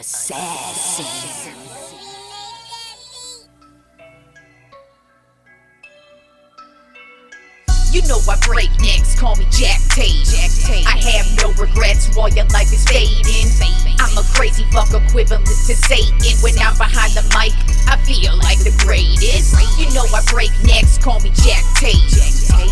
assassin. 0.00 1.89
Break 8.46 8.70
necks, 8.80 9.18
call 9.18 9.36
me 9.36 9.46
Jack 9.50 9.78
Tate. 9.94 10.26
Jack 10.26 10.50
Tate. 10.64 10.86
I 10.86 10.98
have 10.98 11.26
no 11.38 11.52
regrets 11.60 12.14
while 12.16 12.28
your 12.28 12.46
life 12.50 12.72
is 12.72 12.84
fading. 12.88 13.46
I'm 14.00 14.16
a 14.18 14.24
crazy 14.34 14.64
fuck 14.72 14.90
equivalent 14.90 15.46
to 15.46 15.74
Satan. 15.76 16.34
When 16.42 16.56
I'm 16.58 16.76
behind 16.76 17.12
the 17.14 17.22
mic, 17.36 17.54
I 17.86 17.96
feel 18.02 18.36
like 18.38 18.58
the 18.64 18.74
greatest. 18.82 19.54
You 19.78 19.86
know 19.94 20.04
I 20.10 20.22
break 20.32 20.50
necks, 20.64 20.98
call 20.98 21.20
me 21.20 21.30
Jack 21.44 21.62
Tate. 21.76 22.00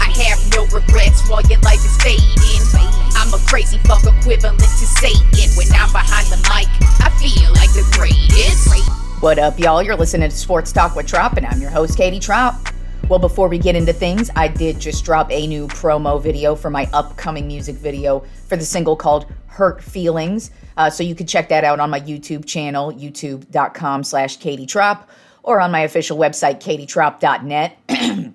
I 0.00 0.10
have 0.26 0.40
no 0.50 0.66
regrets 0.74 1.28
while 1.28 1.42
your 1.46 1.60
life 1.60 1.84
is 1.84 1.96
fading. 2.02 2.64
I'm 3.14 3.32
a 3.34 3.38
crazy 3.46 3.78
fuck 3.84 4.02
equivalent 4.02 4.58
to 4.58 4.86
Satan. 4.98 5.48
When 5.54 5.68
I'm 5.74 5.92
behind 5.92 6.26
the 6.28 6.40
mic, 6.48 6.68
I 7.04 7.10
feel 7.20 7.52
like 7.54 7.72
the 7.76 7.86
greatest. 7.92 8.68
What 9.22 9.38
up, 9.38 9.58
y'all? 9.58 9.82
You're 9.82 9.96
listening 9.96 10.30
to 10.30 10.36
Sports 10.36 10.72
Talk 10.72 10.94
with 10.94 11.06
Tropp, 11.06 11.36
and 11.36 11.46
I'm 11.46 11.60
your 11.60 11.70
host, 11.70 11.96
Katie 11.96 12.20
Tropp. 12.20 12.67
Well, 13.08 13.18
before 13.18 13.48
we 13.48 13.56
get 13.56 13.74
into 13.74 13.94
things, 13.94 14.28
I 14.36 14.48
did 14.48 14.78
just 14.78 15.02
drop 15.02 15.32
a 15.32 15.46
new 15.46 15.66
promo 15.68 16.22
video 16.22 16.54
for 16.54 16.68
my 16.68 16.90
upcoming 16.92 17.46
music 17.46 17.76
video 17.76 18.22
for 18.48 18.56
the 18.56 18.64
single 18.66 18.96
called 18.96 19.24
Hurt 19.46 19.82
Feelings. 19.82 20.50
Uh, 20.76 20.90
so 20.90 21.02
you 21.02 21.14
can 21.14 21.26
check 21.26 21.48
that 21.48 21.64
out 21.64 21.80
on 21.80 21.88
my 21.88 22.00
YouTube 22.00 22.44
channel, 22.44 22.92
youtube.com 22.92 24.04
slash 24.04 24.36
Katie 24.36 24.68
or 25.42 25.58
on 25.58 25.70
my 25.70 25.80
official 25.80 26.18
website, 26.18 26.60
katietrop.net. 26.60 27.78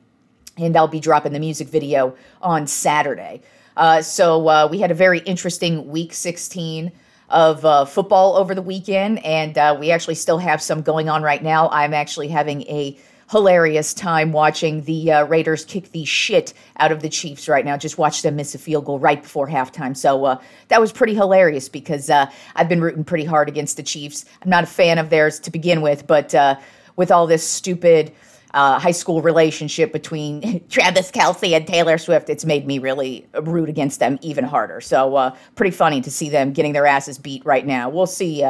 and 0.57 0.75
I'll 0.75 0.87
be 0.87 0.99
dropping 0.99 1.33
the 1.33 1.39
music 1.39 1.67
video 1.67 2.15
on 2.41 2.65
Saturday. 2.65 3.43
Uh, 3.77 4.01
so 4.01 4.47
uh, 4.49 4.67
we 4.71 4.79
had 4.79 4.89
a 4.89 4.95
very 4.95 5.19
interesting 5.19 5.87
week 5.87 6.15
16 6.15 6.91
of 7.29 7.63
uh, 7.63 7.85
football 7.85 8.37
over 8.37 8.55
the 8.55 8.61
weekend, 8.63 9.23
and 9.23 9.55
uh, 9.55 9.77
we 9.79 9.91
actually 9.91 10.15
still 10.15 10.39
have 10.39 10.63
some 10.63 10.81
going 10.81 11.09
on 11.09 11.21
right 11.21 11.43
now. 11.43 11.69
I'm 11.69 11.93
actually 11.93 12.29
having 12.29 12.63
a 12.63 12.97
hilarious 13.31 13.93
time 13.93 14.31
watching 14.31 14.83
the 14.83 15.11
uh, 15.11 15.25
Raiders 15.25 15.65
kick 15.65 15.91
the 15.91 16.05
shit 16.05 16.53
out 16.77 16.91
of 16.91 17.01
the 17.01 17.09
Chiefs 17.09 17.47
right 17.47 17.65
now. 17.65 17.77
Just 17.77 17.97
watch 17.97 18.21
them 18.21 18.35
miss 18.35 18.55
a 18.55 18.57
field 18.57 18.85
goal 18.85 18.99
right 18.99 19.21
before 19.21 19.47
halftime. 19.47 19.95
So 19.95 20.25
uh, 20.25 20.41
that 20.67 20.81
was 20.81 20.91
pretty 20.91 21.13
hilarious 21.13 21.69
because 21.69 22.09
uh, 22.09 22.29
I've 22.55 22.69
been 22.69 22.81
rooting 22.81 23.03
pretty 23.03 23.25
hard 23.25 23.49
against 23.49 23.77
the 23.77 23.83
Chiefs. 23.83 24.25
I'm 24.41 24.49
not 24.49 24.63
a 24.63 24.67
fan 24.67 24.97
of 24.97 25.09
theirs 25.09 25.39
to 25.41 25.51
begin 25.51 25.81
with, 25.81 26.05
but 26.07 26.33
uh, 26.35 26.57
with 26.95 27.11
all 27.11 27.27
this 27.27 27.47
stupid. 27.47 28.13
Uh, 28.55 28.77
high 28.77 28.91
school 28.91 29.19
relationship 29.23 29.91
between 29.91 30.63
Travis 30.69 31.09
Kelce 31.09 31.53
and 31.53 31.65
Taylor 31.65 31.97
Swift, 31.97 32.29
it's 32.29 32.45
made 32.45 32.67
me 32.67 32.77
really 32.77 33.25
root 33.41 33.67
against 33.67 33.99
them 33.99 34.19
even 34.21 34.43
harder. 34.43 34.79
So, 34.79 35.15
uh, 35.15 35.35
pretty 35.55 35.75
funny 35.75 36.01
to 36.01 36.11
see 36.11 36.29
them 36.29 36.53
getting 36.53 36.71
their 36.71 36.85
asses 36.85 37.17
beat 37.17 37.43
right 37.47 37.65
now. 37.65 37.89
We'll 37.89 38.05
see 38.05 38.43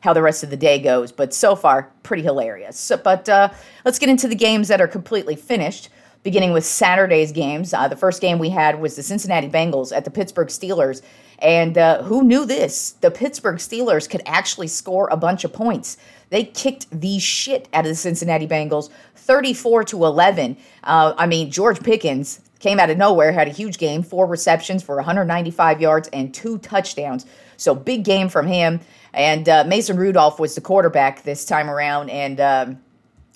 how 0.00 0.12
the 0.12 0.22
rest 0.22 0.42
of 0.42 0.50
the 0.50 0.56
day 0.56 0.78
goes. 0.78 1.12
But 1.12 1.34
so 1.34 1.56
far, 1.56 1.90
pretty 2.02 2.22
hilarious. 2.22 2.78
So, 2.78 2.96
but 2.96 3.28
uh, 3.28 3.50
let's 3.84 3.98
get 3.98 4.08
into 4.08 4.28
the 4.28 4.34
games 4.34 4.68
that 4.68 4.80
are 4.80 4.88
completely 4.88 5.36
finished. 5.36 5.88
Beginning 6.24 6.52
with 6.52 6.64
Saturday's 6.64 7.30
games, 7.30 7.72
uh, 7.72 7.86
the 7.88 7.96
first 7.96 8.20
game 8.20 8.38
we 8.38 8.50
had 8.50 8.80
was 8.80 8.96
the 8.96 9.02
Cincinnati 9.02 9.48
Bengals 9.48 9.96
at 9.96 10.04
the 10.04 10.10
Pittsburgh 10.10 10.48
Steelers. 10.48 11.00
And 11.38 11.78
uh, 11.78 12.02
who 12.02 12.24
knew 12.24 12.44
this? 12.44 12.92
The 13.00 13.10
Pittsburgh 13.10 13.58
Steelers 13.58 14.10
could 14.10 14.22
actually 14.26 14.66
score 14.66 15.08
a 15.10 15.16
bunch 15.16 15.44
of 15.44 15.52
points. 15.52 15.96
They 16.30 16.44
kicked 16.44 16.88
the 16.90 17.18
shit 17.20 17.68
out 17.72 17.84
of 17.84 17.90
the 17.90 17.94
Cincinnati 17.94 18.46
Bengals, 18.46 18.90
34 19.14 19.84
to 19.84 20.04
11. 20.04 20.56
Uh, 20.82 21.14
I 21.16 21.26
mean, 21.26 21.50
George 21.50 21.80
Pickens 21.80 22.40
came 22.58 22.80
out 22.80 22.90
of 22.90 22.98
nowhere, 22.98 23.32
had 23.32 23.46
a 23.46 23.52
huge 23.52 23.78
game, 23.78 24.02
four 24.02 24.26
receptions 24.26 24.82
for 24.82 24.96
195 24.96 25.80
yards 25.80 26.08
and 26.12 26.34
two 26.34 26.58
touchdowns. 26.58 27.24
So 27.56 27.74
big 27.74 28.04
game 28.04 28.28
from 28.28 28.46
him. 28.46 28.80
And 29.14 29.48
uh, 29.48 29.64
Mason 29.64 29.96
Rudolph 29.96 30.38
was 30.38 30.54
the 30.54 30.60
quarterback 30.60 31.22
this 31.22 31.44
time 31.44 31.70
around, 31.70 32.10
and 32.10 32.40
um, 32.40 32.82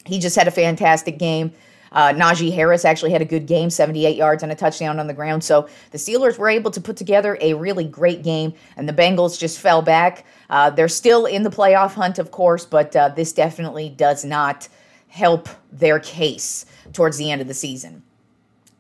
he 0.05 0.19
just 0.19 0.37
had 0.37 0.49
a 0.49 0.51
fantastic 0.51 1.19
game. 1.19 1.53
Uh, 1.93 2.13
Najee 2.13 2.53
Harris 2.55 2.85
actually 2.85 3.11
had 3.11 3.21
a 3.21 3.27
good 3.27 3.47
game, 3.47 3.69
78 3.69 4.17
yards 4.17 4.43
and 4.43 4.51
a 4.51 4.55
touchdown 4.55 4.99
on 4.99 5.07
the 5.07 5.15
ground. 5.15 5.45
So 5.45 5.69
the 5.91 5.99
Steelers 5.99 6.39
were 6.39 6.49
able 6.49 6.71
to 6.71 6.81
put 6.81 6.97
together 6.97 7.37
a 7.41 7.55
really 7.55 7.85
great 7.85 8.23
game, 8.23 8.55
and 8.77 8.89
the 8.89 8.93
Bengals 8.93 9.39
just 9.39 9.59
fell 9.59 9.83
back. 9.83 10.25
Uh, 10.49 10.71
they're 10.71 10.89
still 10.89 11.27
in 11.27 11.43
the 11.43 11.51
playoff 11.51 11.93
hunt, 11.93 12.19
of 12.19 12.31
course, 12.31 12.65
but 12.65 12.97
uh, 12.97 13.11
this 13.11 13.33
definitely 13.33 13.91
does 13.91 14.25
not 14.25 14.69
help 15.09 15.49
their 15.71 16.01
case 16.01 16.65
towards 16.95 17.19
the 17.19 17.31
end 17.31 17.43
of 17.43 17.49
the 17.49 17.55
season. 17.55 18.03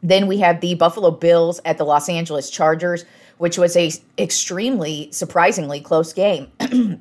Then 0.02 0.26
we 0.26 0.38
have 0.38 0.60
the 0.60 0.74
Buffalo 0.74 1.10
Bills 1.10 1.60
at 1.64 1.78
the 1.78 1.84
Los 1.84 2.08
Angeles 2.08 2.50
Chargers 2.50 3.04
which 3.42 3.58
was 3.58 3.76
a 3.76 3.90
extremely 4.18 5.10
surprisingly 5.10 5.80
close 5.80 6.12
game. 6.12 6.46
it 6.60 7.00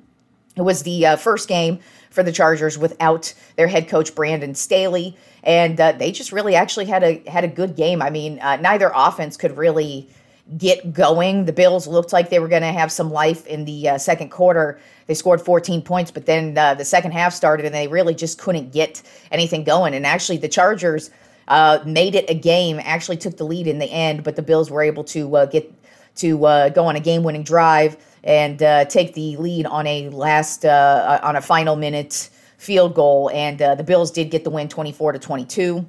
was 0.57 0.81
the 0.81 1.05
uh, 1.05 1.15
first 1.15 1.47
game 1.47 1.77
for 2.09 2.23
the 2.23 2.31
Chargers 2.31 2.79
without 2.79 3.31
their 3.57 3.67
head 3.67 3.87
coach 3.87 4.15
Brandon 4.15 4.55
Staley, 4.55 5.15
and 5.43 5.79
uh, 5.79 5.91
they 5.91 6.11
just 6.11 6.31
really 6.31 6.55
actually 6.55 6.85
had 6.85 7.03
a 7.03 7.21
had 7.29 7.43
a 7.43 7.47
good 7.47 7.75
game. 7.75 8.01
I 8.01 8.09
mean, 8.09 8.39
uh, 8.39 8.55
neither 8.55 8.91
offense 8.95 9.37
could 9.37 9.55
really 9.55 10.09
get 10.57 10.91
going. 10.91 11.45
The 11.45 11.53
Bills 11.53 11.85
looked 11.85 12.11
like 12.11 12.31
they 12.31 12.39
were 12.39 12.47
going 12.47 12.63
to 12.63 12.69
have 12.69 12.91
some 12.91 13.11
life 13.11 13.45
in 13.45 13.65
the 13.65 13.89
uh, 13.89 13.97
second 13.99 14.29
quarter. 14.29 14.79
They 15.05 15.13
scored 15.13 15.41
14 15.41 15.83
points, 15.83 16.09
but 16.09 16.25
then 16.25 16.57
uh, 16.57 16.73
the 16.73 16.85
second 16.85 17.11
half 17.11 17.35
started, 17.35 17.67
and 17.67 17.75
they 17.75 17.87
really 17.87 18.15
just 18.15 18.39
couldn't 18.39 18.73
get 18.73 19.03
anything 19.31 19.63
going. 19.63 19.93
And 19.93 20.07
actually, 20.07 20.39
the 20.39 20.49
Chargers. 20.49 21.11
Uh, 21.47 21.83
made 21.85 22.15
it 22.15 22.29
a 22.29 22.33
game, 22.33 22.79
actually 22.81 23.17
took 23.17 23.35
the 23.35 23.43
lead 23.43 23.67
in 23.67 23.77
the 23.77 23.91
end, 23.91 24.23
but 24.23 24.37
the 24.37 24.41
Bills 24.41 24.71
were 24.71 24.81
able 24.81 25.03
to 25.03 25.35
uh, 25.35 25.45
get 25.47 25.73
to 26.15 26.45
uh, 26.45 26.69
go 26.69 26.85
on 26.85 26.95
a 26.95 26.99
game-winning 26.99 27.43
drive 27.43 27.97
and 28.23 28.61
uh, 28.61 28.85
take 28.85 29.13
the 29.13 29.37
lead 29.37 29.65
on 29.65 29.87
a 29.87 30.09
last 30.09 30.65
uh, 30.65 31.19
on 31.23 31.35
a 31.35 31.41
final 31.41 31.75
minute 31.75 32.29
field 32.57 32.93
goal. 32.93 33.29
And 33.33 33.61
uh, 33.61 33.75
the 33.75 33.83
Bills 33.83 34.11
did 34.11 34.29
get 34.29 34.43
the 34.43 34.49
win, 34.49 34.69
24 34.69 35.13
to 35.13 35.19
22. 35.19 35.85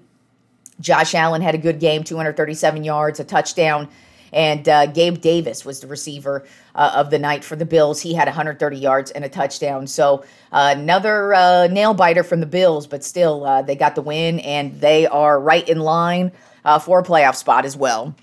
Josh 0.80 1.14
Allen 1.14 1.42
had 1.42 1.54
a 1.54 1.58
good 1.58 1.78
game, 1.78 2.02
237 2.02 2.84
yards, 2.84 3.20
a 3.20 3.24
touchdown. 3.24 3.88
And 4.32 4.66
uh, 4.66 4.86
Gabe 4.86 5.20
Davis 5.20 5.62
was 5.66 5.80
the 5.80 5.86
receiver 5.86 6.46
uh, 6.74 6.92
of 6.96 7.10
the 7.10 7.18
night 7.18 7.44
for 7.44 7.54
the 7.54 7.66
Bills. 7.66 8.00
He 8.00 8.14
had 8.14 8.28
130 8.28 8.78
yards 8.78 9.10
and 9.10 9.26
a 9.26 9.28
touchdown. 9.28 9.86
So 9.86 10.24
another 10.50 11.68
nail 11.70 11.92
biter 11.92 12.22
from 12.22 12.40
the 12.40 12.46
Bills, 12.46 12.86
but 12.86 13.04
still 13.04 13.62
they 13.66 13.76
got 13.76 13.94
the 13.94 14.00
win, 14.00 14.40
and 14.40 14.80
they 14.80 15.06
are 15.06 15.38
right 15.38 15.68
in 15.68 15.80
line 15.80 16.32
for 16.80 17.00
a 17.00 17.04
playoff 17.04 17.36
spot 17.36 17.66
as 17.66 17.76
well. 17.76 18.14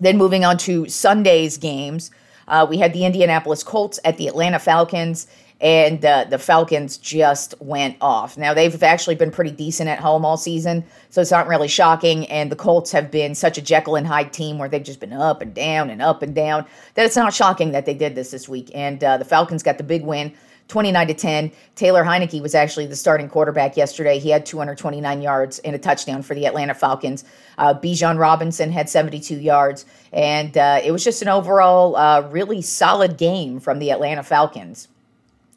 Then 0.00 0.16
moving 0.16 0.44
on 0.44 0.58
to 0.58 0.88
Sunday's 0.88 1.56
games, 1.56 2.10
uh, 2.46 2.66
we 2.68 2.78
had 2.78 2.92
the 2.92 3.04
Indianapolis 3.04 3.62
Colts 3.62 4.00
at 4.04 4.16
the 4.16 4.26
Atlanta 4.26 4.58
Falcons, 4.58 5.26
and 5.60 6.04
uh, 6.04 6.24
the 6.24 6.38
Falcons 6.38 6.96
just 6.96 7.54
went 7.60 7.96
off. 8.00 8.38
Now, 8.38 8.54
they've 8.54 8.82
actually 8.82 9.16
been 9.16 9.32
pretty 9.32 9.50
decent 9.50 9.88
at 9.88 9.98
home 9.98 10.24
all 10.24 10.36
season, 10.36 10.84
so 11.10 11.20
it's 11.20 11.32
not 11.32 11.48
really 11.48 11.68
shocking. 11.68 12.26
And 12.26 12.50
the 12.50 12.56
Colts 12.56 12.92
have 12.92 13.10
been 13.10 13.34
such 13.34 13.58
a 13.58 13.62
Jekyll 13.62 13.96
and 13.96 14.06
Hyde 14.06 14.32
team 14.32 14.58
where 14.58 14.68
they've 14.68 14.82
just 14.82 15.00
been 15.00 15.12
up 15.12 15.42
and 15.42 15.52
down 15.52 15.90
and 15.90 16.00
up 16.00 16.22
and 16.22 16.34
down 16.34 16.64
that 16.94 17.04
it's 17.04 17.16
not 17.16 17.34
shocking 17.34 17.72
that 17.72 17.86
they 17.86 17.94
did 17.94 18.14
this 18.14 18.30
this 18.30 18.48
week. 18.48 18.70
And 18.72 19.02
uh, 19.02 19.16
the 19.16 19.24
Falcons 19.24 19.64
got 19.64 19.78
the 19.78 19.84
big 19.84 20.04
win 20.04 20.32
29 20.68 21.08
to 21.08 21.14
10. 21.14 21.52
Taylor 21.74 22.04
Heinicke 22.04 22.42
was 22.42 22.54
actually 22.54 22.86
the 22.86 22.96
starting 22.96 23.28
quarterback 23.28 23.76
yesterday. 23.76 24.18
He 24.18 24.28
had 24.28 24.44
229 24.44 25.22
yards 25.22 25.58
and 25.60 25.74
a 25.74 25.78
touchdown 25.78 26.22
for 26.22 26.34
the 26.34 26.46
Atlanta 26.46 26.74
Falcons. 26.74 27.24
Uh, 27.56 27.74
Bijan 27.74 28.18
Robinson 28.18 28.70
had 28.70 28.88
72 28.88 29.34
yards, 29.36 29.86
and 30.12 30.56
uh, 30.56 30.80
it 30.84 30.92
was 30.92 31.02
just 31.02 31.22
an 31.22 31.28
overall 31.28 31.96
uh, 31.96 32.20
really 32.30 32.62
solid 32.62 33.16
game 33.16 33.60
from 33.60 33.78
the 33.78 33.90
Atlanta 33.90 34.22
Falcons. 34.22 34.88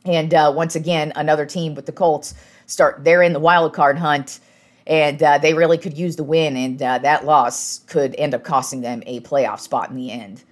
And 0.05 0.33
uh, 0.33 0.51
once 0.55 0.75
again, 0.75 1.11
another 1.15 1.45
team 1.45 1.75
with 1.75 1.85
the 1.85 1.91
Colts 1.91 2.33
start. 2.65 3.03
They're 3.03 3.21
in 3.21 3.33
the 3.33 3.39
wild 3.39 3.73
card 3.73 3.97
hunt, 3.97 4.39
and 4.87 5.21
uh, 5.21 5.37
they 5.37 5.53
really 5.53 5.77
could 5.77 5.97
use 5.97 6.15
the 6.15 6.23
win, 6.23 6.55
and 6.55 6.81
uh, 6.81 6.97
that 6.99 7.25
loss 7.25 7.79
could 7.87 8.15
end 8.15 8.33
up 8.33 8.43
costing 8.43 8.81
them 8.81 9.03
a 9.05 9.19
playoff 9.19 9.59
spot 9.59 9.89
in 9.89 9.95
the 9.97 10.11
end. 10.11 10.43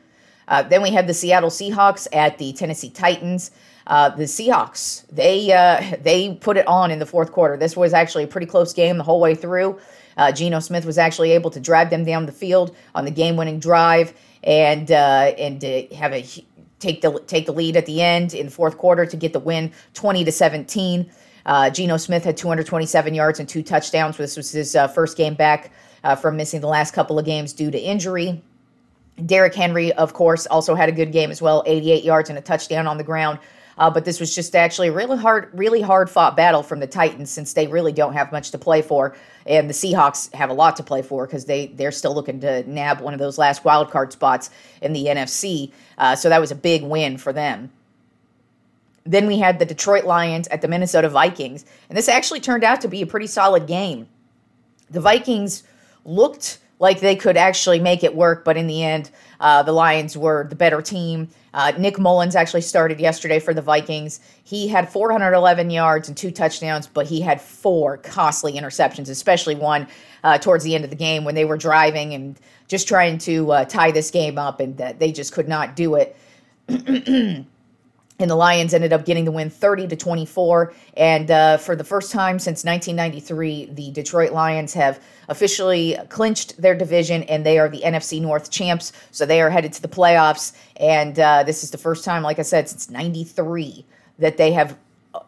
Then 0.50 0.82
we 0.82 0.92
had 0.92 1.08
the 1.08 1.14
Seattle 1.14 1.50
Seahawks 1.50 2.07
at 2.12 2.38
the 2.38 2.54
Tennessee 2.54 2.90
Titans. 2.90 3.51
Uh, 3.90 4.10
the 4.10 4.24
Seahawks, 4.24 5.04
they 5.10 5.51
uh, 5.51 5.98
they 6.01 6.36
put 6.36 6.57
it 6.57 6.68
on 6.68 6.92
in 6.92 7.00
the 7.00 7.06
fourth 7.06 7.31
quarter. 7.31 7.57
This 7.57 7.75
was 7.75 7.92
actually 7.92 8.24
a 8.24 8.28
pretty 8.28 8.48
close 8.48 8.72
game 8.72 8.98
the 8.98 9.04
whole 9.04 9.19
way 9.19 9.36
through. 9.36 9.80
Uh, 10.16 10.31
Geno 10.31 10.60
Smith 10.60 10.86
was 10.86 10.98
actually 10.98 11.31
able 11.31 11.50
to 11.50 11.60
drive 11.60 11.90
them 11.90 12.04
down 12.04 12.25
the 12.25 12.31
field 12.31 12.75
on 12.94 13.06
the 13.06 13.12
game-winning 13.12 13.60
drive 13.60 14.13
and 14.44 14.92
uh, 14.92 15.34
and 15.38 15.63
have 15.94 16.13
a 16.13 16.24
take 16.78 17.01
the 17.01 17.19
take 17.25 17.48
the 17.48 17.51
lead 17.51 17.75
at 17.75 17.88
the 17.88 18.01
end 18.01 18.34
in 18.34 18.46
the 18.46 18.51
fourth 18.51 18.78
quarter 18.78 19.06
to 19.07 19.18
get 19.18 19.34
the 19.34 19.40
win, 19.40 19.72
twenty 19.94 20.24
to 20.24 20.31
seventeen. 20.31 21.10
Uh, 21.46 21.69
Geno 21.69 21.98
Smith 21.98 22.24
had 22.24 22.38
227 22.38 23.16
yards 23.16 23.40
and 23.40 23.50
two 23.50 23.63
touchdowns. 23.63 24.18
This 24.18 24.38
was 24.38 24.51
his 24.51 24.75
uh, 24.75 24.88
first 24.88 25.18
game 25.18 25.34
back 25.34 25.72
from 26.22 26.38
missing 26.38 26.62
the 26.62 26.68
last 26.68 26.94
couple 26.94 27.18
of 27.18 27.25
games 27.25 27.54
due 27.54 27.72
to 27.72 27.80
injury. 27.80 28.44
Derrick 29.25 29.56
Henry, 29.56 29.92
of 29.94 30.13
course, 30.13 30.45
also 30.48 30.75
had 30.75 30.89
a 30.89 30.92
good 30.92 31.12
game 31.12 31.31
as 31.31 31.42
well, 31.42 31.63
88 31.66 32.04
yards 32.04 32.30
and 32.30 32.38
a 32.38 32.42
touchdown 32.42 32.88
on 32.88 32.98
the 32.98 33.04
ground. 33.04 33.39
Uh, 33.80 33.89
but 33.89 34.04
this 34.04 34.19
was 34.19 34.36
just 34.36 34.56
actually 34.56 34.89
a 34.89 34.92
really 34.92 35.18
hard, 35.18 35.50
really 35.54 35.81
hard 35.81 36.10
fought 36.10 36.36
battle 36.36 36.62
from 36.62 36.81
the 36.81 36.88
Titans 36.88 37.31
since 37.31 37.54
they 37.54 37.66
really 37.66 37.94
don't 37.94 38.12
have 38.12 38.30
much 38.31 38.51
to 38.51 38.57
play 38.57 38.81
for, 38.81 39.16
and 39.45 39.69
the 39.69 39.74
Seahawks 39.74 40.33
have 40.33 40.50
a 40.50 40.54
lot 40.54 40.75
to 40.75 40.83
play 40.83 41.01
for 41.01 41.25
because 41.25 41.45
they 41.45 41.68
they're 41.68 41.92
still 41.92 42.13
looking 42.13 42.42
to 42.42 42.69
nab 42.69 43.00
one 43.00 43.13
of 43.13 43.19
those 43.19 43.38
last 43.38 43.63
wild 43.63 43.89
card 43.89 44.12
spots 44.12 44.50
in 44.81 44.92
the 44.92 45.06
NFC. 45.06 45.72
Uh, 45.98 46.13
so 46.13 46.27
that 46.27 46.42
was 46.42 46.51
a 46.51 46.56
big 46.56 46.83
win 46.83 47.18
for 47.18 47.31
them. 47.31 47.72
Then 49.06 49.27
we 49.27 49.39
had 49.39 49.60
the 49.60 49.65
Detroit 49.65 50.04
Lions 50.04 50.50
at 50.50 50.62
the 50.62 50.68
Minnesota 50.68 51.07
Vikings, 51.07 51.65
and 51.88 51.98
this 51.98 52.10
actually 52.10 52.42
turned 52.42 52.65
out 52.65 52.81
to 52.81 52.89
be 52.89 53.01
a 53.01 53.07
pretty 53.07 53.27
solid 53.27 53.65
game. 53.65 54.10
The 54.89 55.00
Vikings 55.00 55.63
looked 56.04 56.60
like 56.80 57.02
they 57.02 57.16
could 57.16 57.38
actually 57.38 57.80
make 57.80 58.04
it 58.04 58.16
work, 58.16 58.46
but 58.46 58.58
in 58.58 58.68
the 58.68 58.84
end, 58.84 59.12
uh, 59.42 59.62
the 59.64 59.74
Lions 59.74 60.18
were 60.18 60.48
the 60.50 60.56
better 60.56 60.81
team. 60.81 61.28
Uh, 61.54 61.74
Nick 61.78 62.00
Mullens 62.00 62.36
actually 62.36 62.62
started 62.62 63.00
yesterday 63.00 63.40
for 63.40 63.54
the 63.54 63.62
Vikings. 63.62 64.22
He 64.44 64.68
had 64.68 64.90
411 64.90 65.70
yards 65.70 66.08
and 66.08 66.16
two 66.16 66.31
touchdowns, 66.31 66.88
but 66.88 67.06
he 67.06 67.22
had 67.22 67.42
four 67.42 67.98
costly 67.98 68.54
interceptions, 68.54 69.10
especially 69.10 69.56
one 69.56 69.88
uh, 70.24 70.38
towards 70.38 70.64
the 70.64 70.74
end 70.74 70.84
of 70.84 70.90
the 70.90 70.96
game 70.96 71.26
when 71.26 71.36
they 71.36 71.46
were 71.46 71.58
driving 71.58 72.14
and 72.14 72.40
just 72.68 72.88
trying 72.88 73.18
to 73.18 73.52
uh, 73.52 73.66
tie 73.66 73.92
this 73.92 74.10
game 74.12 74.38
up, 74.38 74.60
and 74.60 74.78
that 74.78 75.00
they 75.00 75.12
just 75.12 75.34
could 75.34 75.48
not 75.48 75.75
do 75.75 75.96
it. 75.96 76.16
and 78.19 78.30
the 78.30 78.36
Lions 78.36 78.74
ended 78.74 78.92
up 78.92 79.06
getting 79.06 79.24
the 79.24 79.31
win 79.31 79.50
30 79.50 79.88
to 79.88 79.95
24. 79.95 80.74
And 80.98 81.31
uh, 81.31 81.57
for 81.57 81.75
the 81.75 81.86
first 81.86 82.12
time 82.12 82.38
since 82.38 82.66
1993, 82.66 83.71
the 83.74 83.92
Detroit 83.92 84.33
Lions 84.33 84.74
have 84.74 85.01
officially 85.30 85.98
clinched 86.10 86.62
their 86.62 86.75
division 86.75 87.24
and 87.24 87.45
they 87.45 87.57
are 87.57 87.69
the 87.69 87.81
NFC 87.81 88.21
North 88.21 88.51
champs. 88.51 88.92
So 89.12 89.25
they 89.25 89.42
are 89.42 89.50
headed 89.50 89.71
to 89.74 89.81
the 89.81 89.88
playoffs. 89.88 90.54
And 90.75 91.18
uh, 91.18 91.44
this 91.44 91.63
is 91.63 91.71
the 91.71 91.77
first 91.77 92.04
time, 92.04 92.21
like 92.21 92.39
I 92.39 92.44
said, 92.44 92.68
since 92.68 92.89
93 92.89 93.86
that 94.19 94.36
they 94.36 94.51
have 94.51 94.77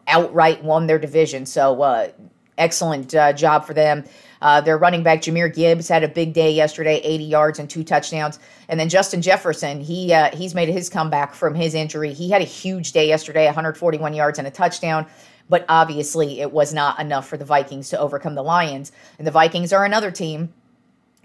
outright 0.06 0.62
won 0.62 0.86
their 0.86 0.98
division. 0.98 1.46
So 1.46 1.80
uh, 1.80 2.10
excellent 2.58 3.14
uh, 3.14 3.32
job 3.32 3.64
for 3.64 3.72
them. 3.72 4.04
Uh, 4.42 4.60
their 4.60 4.76
running 4.76 5.04
back 5.04 5.22
Jahmyr 5.22 5.54
Gibbs 5.54 5.88
had 5.88 6.02
a 6.02 6.08
big 6.08 6.32
day 6.32 6.50
yesterday, 6.50 7.00
80 7.04 7.24
yards 7.24 7.58
and 7.60 7.70
two 7.70 7.84
touchdowns. 7.84 8.40
And 8.68 8.78
then 8.78 8.88
Justin 8.88 9.22
Jefferson, 9.22 9.80
he 9.80 10.12
uh, 10.12 10.34
he's 10.36 10.54
made 10.54 10.68
his 10.68 10.90
comeback 10.90 11.32
from 11.32 11.54
his 11.54 11.74
injury. 11.74 12.12
He 12.12 12.28
had 12.28 12.42
a 12.42 12.44
huge 12.44 12.90
day 12.90 13.06
yesterday, 13.06 13.46
141 13.46 14.12
yards 14.12 14.38
and 14.38 14.48
a 14.48 14.50
touchdown. 14.50 15.06
But 15.48 15.64
obviously, 15.68 16.40
it 16.40 16.50
was 16.50 16.74
not 16.74 16.98
enough 16.98 17.28
for 17.28 17.36
the 17.36 17.44
Vikings 17.44 17.88
to 17.90 17.98
overcome 17.98 18.34
the 18.34 18.42
Lions. 18.42 18.90
And 19.18 19.26
the 19.26 19.30
Vikings 19.30 19.72
are 19.72 19.84
another 19.84 20.10
team 20.10 20.52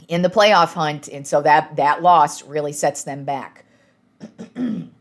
in 0.07 0.21
the 0.21 0.29
playoff 0.29 0.73
hunt, 0.73 1.07
and 1.07 1.25
so 1.25 1.41
that 1.41 1.75
that 1.75 2.01
loss 2.03 2.43
really 2.43 2.73
sets 2.73 3.03
them 3.03 3.25
back. 3.25 3.65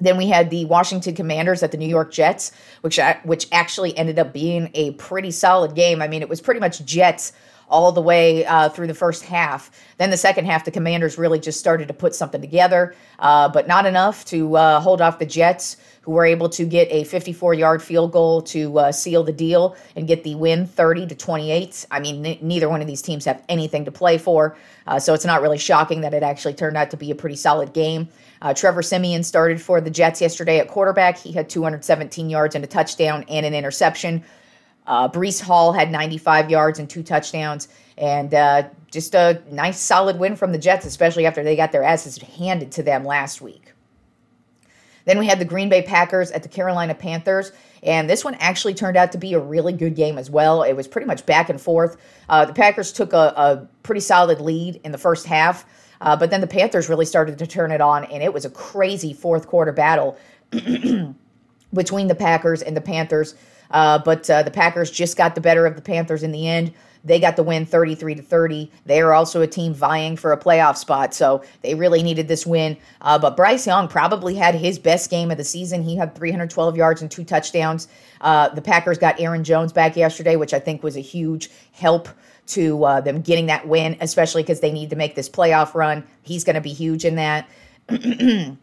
Then 0.00 0.16
we 0.16 0.28
had 0.28 0.50
the 0.50 0.64
Washington 0.64 1.14
Commanders 1.14 1.62
at 1.62 1.72
the 1.72 1.76
New 1.76 1.88
York 1.88 2.12
Jets, 2.12 2.52
which 2.82 2.98
uh, 2.98 3.16
which 3.24 3.48
actually 3.52 3.96
ended 3.96 4.18
up 4.18 4.32
being 4.32 4.70
a 4.74 4.92
pretty 4.92 5.30
solid 5.30 5.74
game. 5.74 6.00
I 6.02 6.08
mean, 6.08 6.22
it 6.22 6.28
was 6.28 6.40
pretty 6.40 6.60
much 6.60 6.84
Jets 6.84 7.32
all 7.68 7.92
the 7.92 8.00
way 8.00 8.44
uh, 8.46 8.68
through 8.68 8.86
the 8.86 8.94
first 8.94 9.24
half. 9.24 9.70
Then 9.98 10.10
the 10.10 10.16
second 10.16 10.46
half, 10.46 10.64
the 10.64 10.70
Commanders 10.70 11.18
really 11.18 11.38
just 11.38 11.58
started 11.58 11.88
to 11.88 11.94
put 11.94 12.14
something 12.14 12.40
together, 12.40 12.94
uh, 13.18 13.48
but 13.48 13.68
not 13.68 13.86
enough 13.86 14.24
to 14.26 14.56
uh, 14.56 14.80
hold 14.80 15.00
off 15.00 15.18
the 15.18 15.26
Jets, 15.26 15.76
who 16.02 16.12
were 16.12 16.24
able 16.24 16.48
to 16.48 16.64
get 16.64 16.88
a 16.90 17.04
54-yard 17.04 17.82
field 17.82 18.12
goal 18.12 18.40
to 18.40 18.78
uh, 18.78 18.92
seal 18.92 19.22
the 19.22 19.32
deal 19.32 19.76
and 19.94 20.08
get 20.08 20.24
the 20.24 20.34
win, 20.36 20.66
30 20.66 21.06
to 21.08 21.14
28. 21.14 21.86
I 21.90 22.00
mean, 22.00 22.24
n- 22.24 22.38
neither 22.40 22.68
one 22.68 22.80
of 22.80 22.86
these 22.86 23.02
teams 23.02 23.26
have 23.26 23.42
anything 23.48 23.84
to 23.84 23.92
play 23.92 24.16
for, 24.16 24.56
uh, 24.86 24.98
so 24.98 25.12
it's 25.12 25.26
not 25.26 25.42
really 25.42 25.58
shocking 25.58 26.00
that 26.00 26.14
it 26.14 26.22
actually 26.22 26.54
turned 26.54 26.76
out 26.76 26.90
to 26.92 26.96
be 26.96 27.10
a 27.10 27.14
pretty 27.14 27.36
solid 27.36 27.74
game. 27.74 28.08
Uh, 28.40 28.54
Trevor 28.54 28.82
Siemian 28.82 29.22
started 29.22 29.60
for 29.60 29.80
the 29.80 29.90
Jets 29.90 30.20
yesterday 30.20 30.58
at 30.58 30.68
quarterback. 30.68 31.18
He 31.18 31.32
had 31.32 31.50
217 31.50 32.30
yards 32.30 32.54
and 32.54 32.64
a 32.64 32.68
touchdown 32.68 33.24
and 33.28 33.44
an 33.44 33.52
interception. 33.52 34.24
Uh, 34.88 35.06
Breece 35.06 35.40
Hall 35.40 35.72
had 35.72 35.92
95 35.92 36.50
yards 36.50 36.78
and 36.78 36.88
two 36.88 37.02
touchdowns, 37.02 37.68
and 37.98 38.32
uh, 38.32 38.68
just 38.90 39.14
a 39.14 39.42
nice, 39.50 39.78
solid 39.78 40.18
win 40.18 40.34
from 40.34 40.50
the 40.50 40.58
Jets, 40.58 40.86
especially 40.86 41.26
after 41.26 41.44
they 41.44 41.54
got 41.54 41.72
their 41.72 41.82
asses 41.82 42.16
handed 42.16 42.72
to 42.72 42.82
them 42.82 43.04
last 43.04 43.42
week. 43.42 43.74
Then 45.04 45.18
we 45.18 45.26
had 45.26 45.38
the 45.38 45.44
Green 45.44 45.68
Bay 45.68 45.82
Packers 45.82 46.30
at 46.30 46.42
the 46.42 46.48
Carolina 46.48 46.94
Panthers, 46.94 47.52
and 47.82 48.08
this 48.08 48.24
one 48.24 48.34
actually 48.36 48.72
turned 48.72 48.96
out 48.96 49.12
to 49.12 49.18
be 49.18 49.34
a 49.34 49.38
really 49.38 49.74
good 49.74 49.94
game 49.94 50.16
as 50.16 50.30
well. 50.30 50.62
It 50.62 50.72
was 50.72 50.88
pretty 50.88 51.06
much 51.06 51.26
back 51.26 51.50
and 51.50 51.60
forth. 51.60 51.98
Uh, 52.30 52.46
the 52.46 52.54
Packers 52.54 52.90
took 52.90 53.12
a, 53.12 53.34
a 53.36 53.68
pretty 53.82 54.00
solid 54.00 54.40
lead 54.40 54.80
in 54.84 54.92
the 54.92 54.98
first 54.98 55.26
half. 55.26 55.66
Uh, 56.00 56.16
but 56.16 56.30
then 56.30 56.40
the 56.40 56.46
Panthers 56.46 56.88
really 56.88 57.04
started 57.04 57.38
to 57.38 57.46
turn 57.46 57.72
it 57.72 57.80
on, 57.80 58.04
and 58.04 58.22
it 58.22 58.32
was 58.32 58.44
a 58.44 58.50
crazy 58.50 59.12
fourth 59.12 59.46
quarter 59.46 59.72
battle 59.72 60.16
between 61.74 62.06
the 62.06 62.14
Packers 62.14 62.62
and 62.62 62.76
the 62.76 62.80
Panthers. 62.80 63.34
Uh, 63.70 63.98
but 63.98 64.28
uh, 64.30 64.42
the 64.42 64.50
Packers 64.50 64.90
just 64.90 65.16
got 65.16 65.34
the 65.34 65.40
better 65.40 65.66
of 65.66 65.76
the 65.76 65.82
Panthers 65.82 66.22
in 66.22 66.32
the 66.32 66.48
end. 66.48 66.72
They 67.04 67.20
got 67.20 67.36
the 67.36 67.42
win 67.42 67.64
33 67.64 68.16
to 68.16 68.22
30. 68.22 68.70
They 68.86 69.00
are 69.00 69.12
also 69.12 69.40
a 69.40 69.46
team 69.46 69.72
vying 69.72 70.16
for 70.16 70.32
a 70.32 70.38
playoff 70.38 70.76
spot, 70.76 71.14
so 71.14 71.42
they 71.62 71.74
really 71.74 72.02
needed 72.02 72.28
this 72.28 72.46
win. 72.46 72.76
Uh, 73.00 73.18
but 73.18 73.36
Bryce 73.36 73.66
Young 73.66 73.88
probably 73.88 74.34
had 74.34 74.54
his 74.54 74.78
best 74.78 75.10
game 75.10 75.30
of 75.30 75.36
the 75.36 75.44
season. 75.44 75.82
He 75.82 75.96
had 75.96 76.14
312 76.14 76.76
yards 76.76 77.02
and 77.02 77.10
two 77.10 77.24
touchdowns. 77.24 77.88
Uh, 78.20 78.48
the 78.48 78.62
Packers 78.62 78.98
got 78.98 79.20
Aaron 79.20 79.44
Jones 79.44 79.72
back 79.72 79.96
yesterday, 79.96 80.36
which 80.36 80.52
I 80.52 80.58
think 80.58 80.82
was 80.82 80.96
a 80.96 81.00
huge 81.00 81.50
help 81.72 82.08
to 82.48 82.82
uh, 82.84 83.00
them 83.00 83.20
getting 83.20 83.46
that 83.46 83.68
win, 83.68 83.96
especially 84.00 84.42
because 84.42 84.60
they 84.60 84.72
need 84.72 84.90
to 84.90 84.96
make 84.96 85.14
this 85.14 85.28
playoff 85.28 85.74
run. 85.74 86.04
He's 86.22 86.44
going 86.44 86.54
to 86.54 86.60
be 86.60 86.72
huge 86.72 87.04
in 87.04 87.16
that. 87.16 87.48
and 87.88 88.58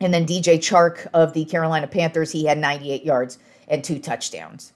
then 0.00 0.26
DJ 0.26 0.58
Chark 0.58 1.06
of 1.14 1.32
the 1.32 1.44
Carolina 1.44 1.86
Panthers, 1.86 2.32
he 2.32 2.44
had 2.44 2.58
98 2.58 3.04
yards 3.04 3.38
and 3.72 3.82
two 3.82 3.98
touchdowns. 3.98 4.72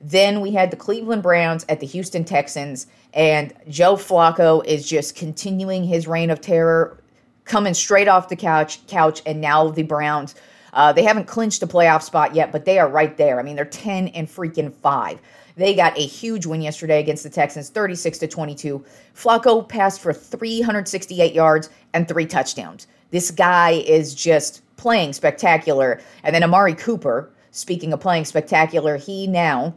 Then 0.00 0.40
we 0.42 0.52
had 0.52 0.70
the 0.70 0.76
Cleveland 0.76 1.22
Browns 1.22 1.64
at 1.68 1.80
the 1.80 1.86
Houston 1.86 2.24
Texans, 2.24 2.86
and 3.14 3.54
Joe 3.68 3.96
Flacco 3.96 4.64
is 4.66 4.86
just 4.86 5.16
continuing 5.16 5.82
his 5.82 6.06
reign 6.06 6.30
of 6.30 6.42
terror, 6.42 7.00
coming 7.46 7.72
straight 7.74 8.06
off 8.06 8.28
the 8.28 8.36
couch, 8.36 8.86
couch, 8.86 9.22
and 9.24 9.40
now 9.40 9.68
the 9.68 9.82
Browns. 9.82 10.34
Uh, 10.74 10.92
they 10.92 11.02
haven't 11.02 11.26
clinched 11.26 11.62
a 11.62 11.66
playoff 11.66 12.02
spot 12.02 12.34
yet, 12.34 12.52
but 12.52 12.66
they 12.66 12.78
are 12.78 12.88
right 12.88 13.16
there. 13.16 13.40
I 13.40 13.42
mean, 13.42 13.56
they're 13.56 13.64
10 13.64 14.08
and 14.08 14.28
freaking 14.28 14.72
5. 14.72 15.20
They 15.56 15.74
got 15.74 15.96
a 15.96 16.02
huge 16.02 16.46
win 16.46 16.60
yesterday 16.60 17.00
against 17.00 17.22
the 17.22 17.30
Texans, 17.30 17.70
36 17.70 18.18
to 18.18 18.28
22. 18.28 18.84
Flacco 19.14 19.66
passed 19.66 20.00
for 20.00 20.12
368 20.12 21.32
yards 21.32 21.70
and 21.94 22.06
three 22.06 22.26
touchdowns. 22.26 22.88
This 23.10 23.30
guy 23.30 23.70
is 23.86 24.14
just 24.14 24.62
playing 24.76 25.12
spectacular. 25.12 26.00
And 26.24 26.34
then 26.34 26.42
Amari 26.42 26.74
Cooper, 26.74 27.30
speaking 27.54 27.92
of 27.92 28.00
playing 28.00 28.24
spectacular, 28.24 28.96
he 28.96 29.26
now 29.26 29.74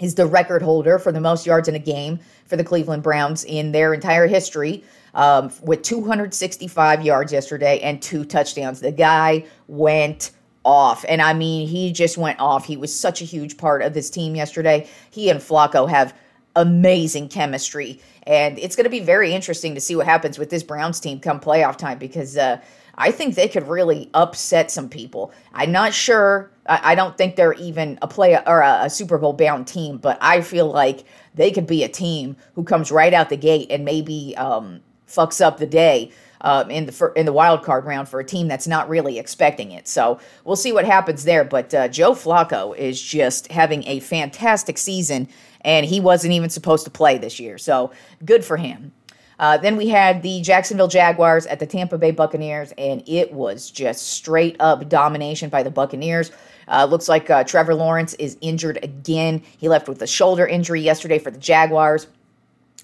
is 0.00 0.14
the 0.14 0.26
record 0.26 0.62
holder 0.62 0.98
for 0.98 1.12
the 1.12 1.20
most 1.20 1.46
yards 1.46 1.68
in 1.68 1.74
a 1.74 1.80
game 1.80 2.20
for 2.46 2.56
the 2.56 2.64
Cleveland 2.64 3.02
Browns 3.02 3.44
in 3.44 3.72
their 3.72 3.92
entire 3.92 4.26
history. 4.26 4.84
Um, 5.14 5.52
with 5.62 5.82
265 5.82 7.02
yards 7.02 7.34
yesterday 7.34 7.80
and 7.80 8.00
two 8.00 8.24
touchdowns. 8.24 8.80
The 8.80 8.92
guy 8.92 9.44
went 9.68 10.30
off. 10.64 11.04
And 11.06 11.20
I 11.20 11.34
mean, 11.34 11.68
he 11.68 11.92
just 11.92 12.16
went 12.16 12.40
off. 12.40 12.64
He 12.64 12.78
was 12.78 12.98
such 12.98 13.20
a 13.20 13.26
huge 13.26 13.58
part 13.58 13.82
of 13.82 13.92
this 13.92 14.08
team 14.08 14.34
yesterday. 14.34 14.88
He 15.10 15.28
and 15.28 15.38
Flacco 15.38 15.88
have 15.90 16.16
amazing 16.56 17.28
chemistry. 17.28 18.00
And 18.22 18.58
it's 18.58 18.74
going 18.74 18.84
to 18.84 18.90
be 18.90 19.00
very 19.00 19.34
interesting 19.34 19.74
to 19.74 19.80
see 19.80 19.96
what 19.96 20.06
happens 20.06 20.38
with 20.38 20.48
this 20.48 20.62
Browns 20.62 20.98
team 20.98 21.20
come 21.20 21.40
playoff 21.40 21.76
time 21.76 21.98
because 21.98 22.38
uh, 22.38 22.60
I 22.96 23.10
think 23.10 23.34
they 23.34 23.48
could 23.48 23.68
really 23.68 24.10
upset 24.14 24.70
some 24.70 24.88
people. 24.88 25.32
I'm 25.52 25.72
not 25.72 25.94
sure. 25.94 26.50
I, 26.66 26.92
I 26.92 26.94
don't 26.94 27.16
think 27.16 27.36
they're 27.36 27.54
even 27.54 27.98
a 28.02 28.08
play 28.08 28.38
or 28.46 28.60
a, 28.60 28.84
a 28.84 28.90
Super 28.90 29.18
Bowl 29.18 29.32
bound 29.32 29.66
team, 29.66 29.98
but 29.98 30.18
I 30.20 30.40
feel 30.40 30.70
like 30.70 31.04
they 31.34 31.50
could 31.50 31.66
be 31.66 31.84
a 31.84 31.88
team 31.88 32.36
who 32.54 32.64
comes 32.64 32.92
right 32.92 33.14
out 33.14 33.28
the 33.28 33.36
gate 33.36 33.68
and 33.70 33.84
maybe 33.84 34.36
um, 34.36 34.80
fucks 35.08 35.44
up 35.44 35.58
the 35.58 35.66
day 35.66 36.10
um, 36.42 36.70
in 36.70 36.86
the 36.86 37.12
in 37.16 37.24
the 37.24 37.32
wild 37.32 37.62
card 37.62 37.84
round 37.84 38.08
for 38.08 38.20
a 38.20 38.24
team 38.24 38.48
that's 38.48 38.66
not 38.66 38.88
really 38.88 39.18
expecting 39.18 39.70
it. 39.72 39.88
So 39.88 40.18
we'll 40.44 40.56
see 40.56 40.72
what 40.72 40.84
happens 40.84 41.24
there. 41.24 41.44
But 41.44 41.72
uh, 41.72 41.88
Joe 41.88 42.12
Flacco 42.12 42.76
is 42.76 43.00
just 43.00 43.50
having 43.50 43.86
a 43.86 44.00
fantastic 44.00 44.76
season, 44.76 45.28
and 45.62 45.86
he 45.86 46.00
wasn't 46.00 46.32
even 46.32 46.50
supposed 46.50 46.84
to 46.84 46.90
play 46.90 47.16
this 47.16 47.38
year. 47.38 47.58
So 47.58 47.92
good 48.24 48.44
for 48.44 48.56
him. 48.56 48.92
Uh, 49.42 49.56
then 49.56 49.76
we 49.76 49.88
had 49.88 50.22
the 50.22 50.40
Jacksonville 50.40 50.86
Jaguars 50.86 51.46
at 51.46 51.58
the 51.58 51.66
Tampa 51.66 51.98
Bay 51.98 52.12
Buccaneers, 52.12 52.72
and 52.78 53.02
it 53.08 53.32
was 53.32 53.72
just 53.72 54.06
straight 54.12 54.54
up 54.60 54.88
domination 54.88 55.50
by 55.50 55.64
the 55.64 55.70
Buccaneers. 55.70 56.30
Uh, 56.68 56.84
looks 56.84 57.08
like 57.08 57.28
uh, 57.28 57.42
Trevor 57.42 57.74
Lawrence 57.74 58.14
is 58.14 58.38
injured 58.40 58.78
again. 58.84 59.42
He 59.58 59.68
left 59.68 59.88
with 59.88 60.00
a 60.00 60.06
shoulder 60.06 60.46
injury 60.46 60.80
yesterday 60.80 61.18
for 61.18 61.32
the 61.32 61.40
Jaguars. 61.40 62.06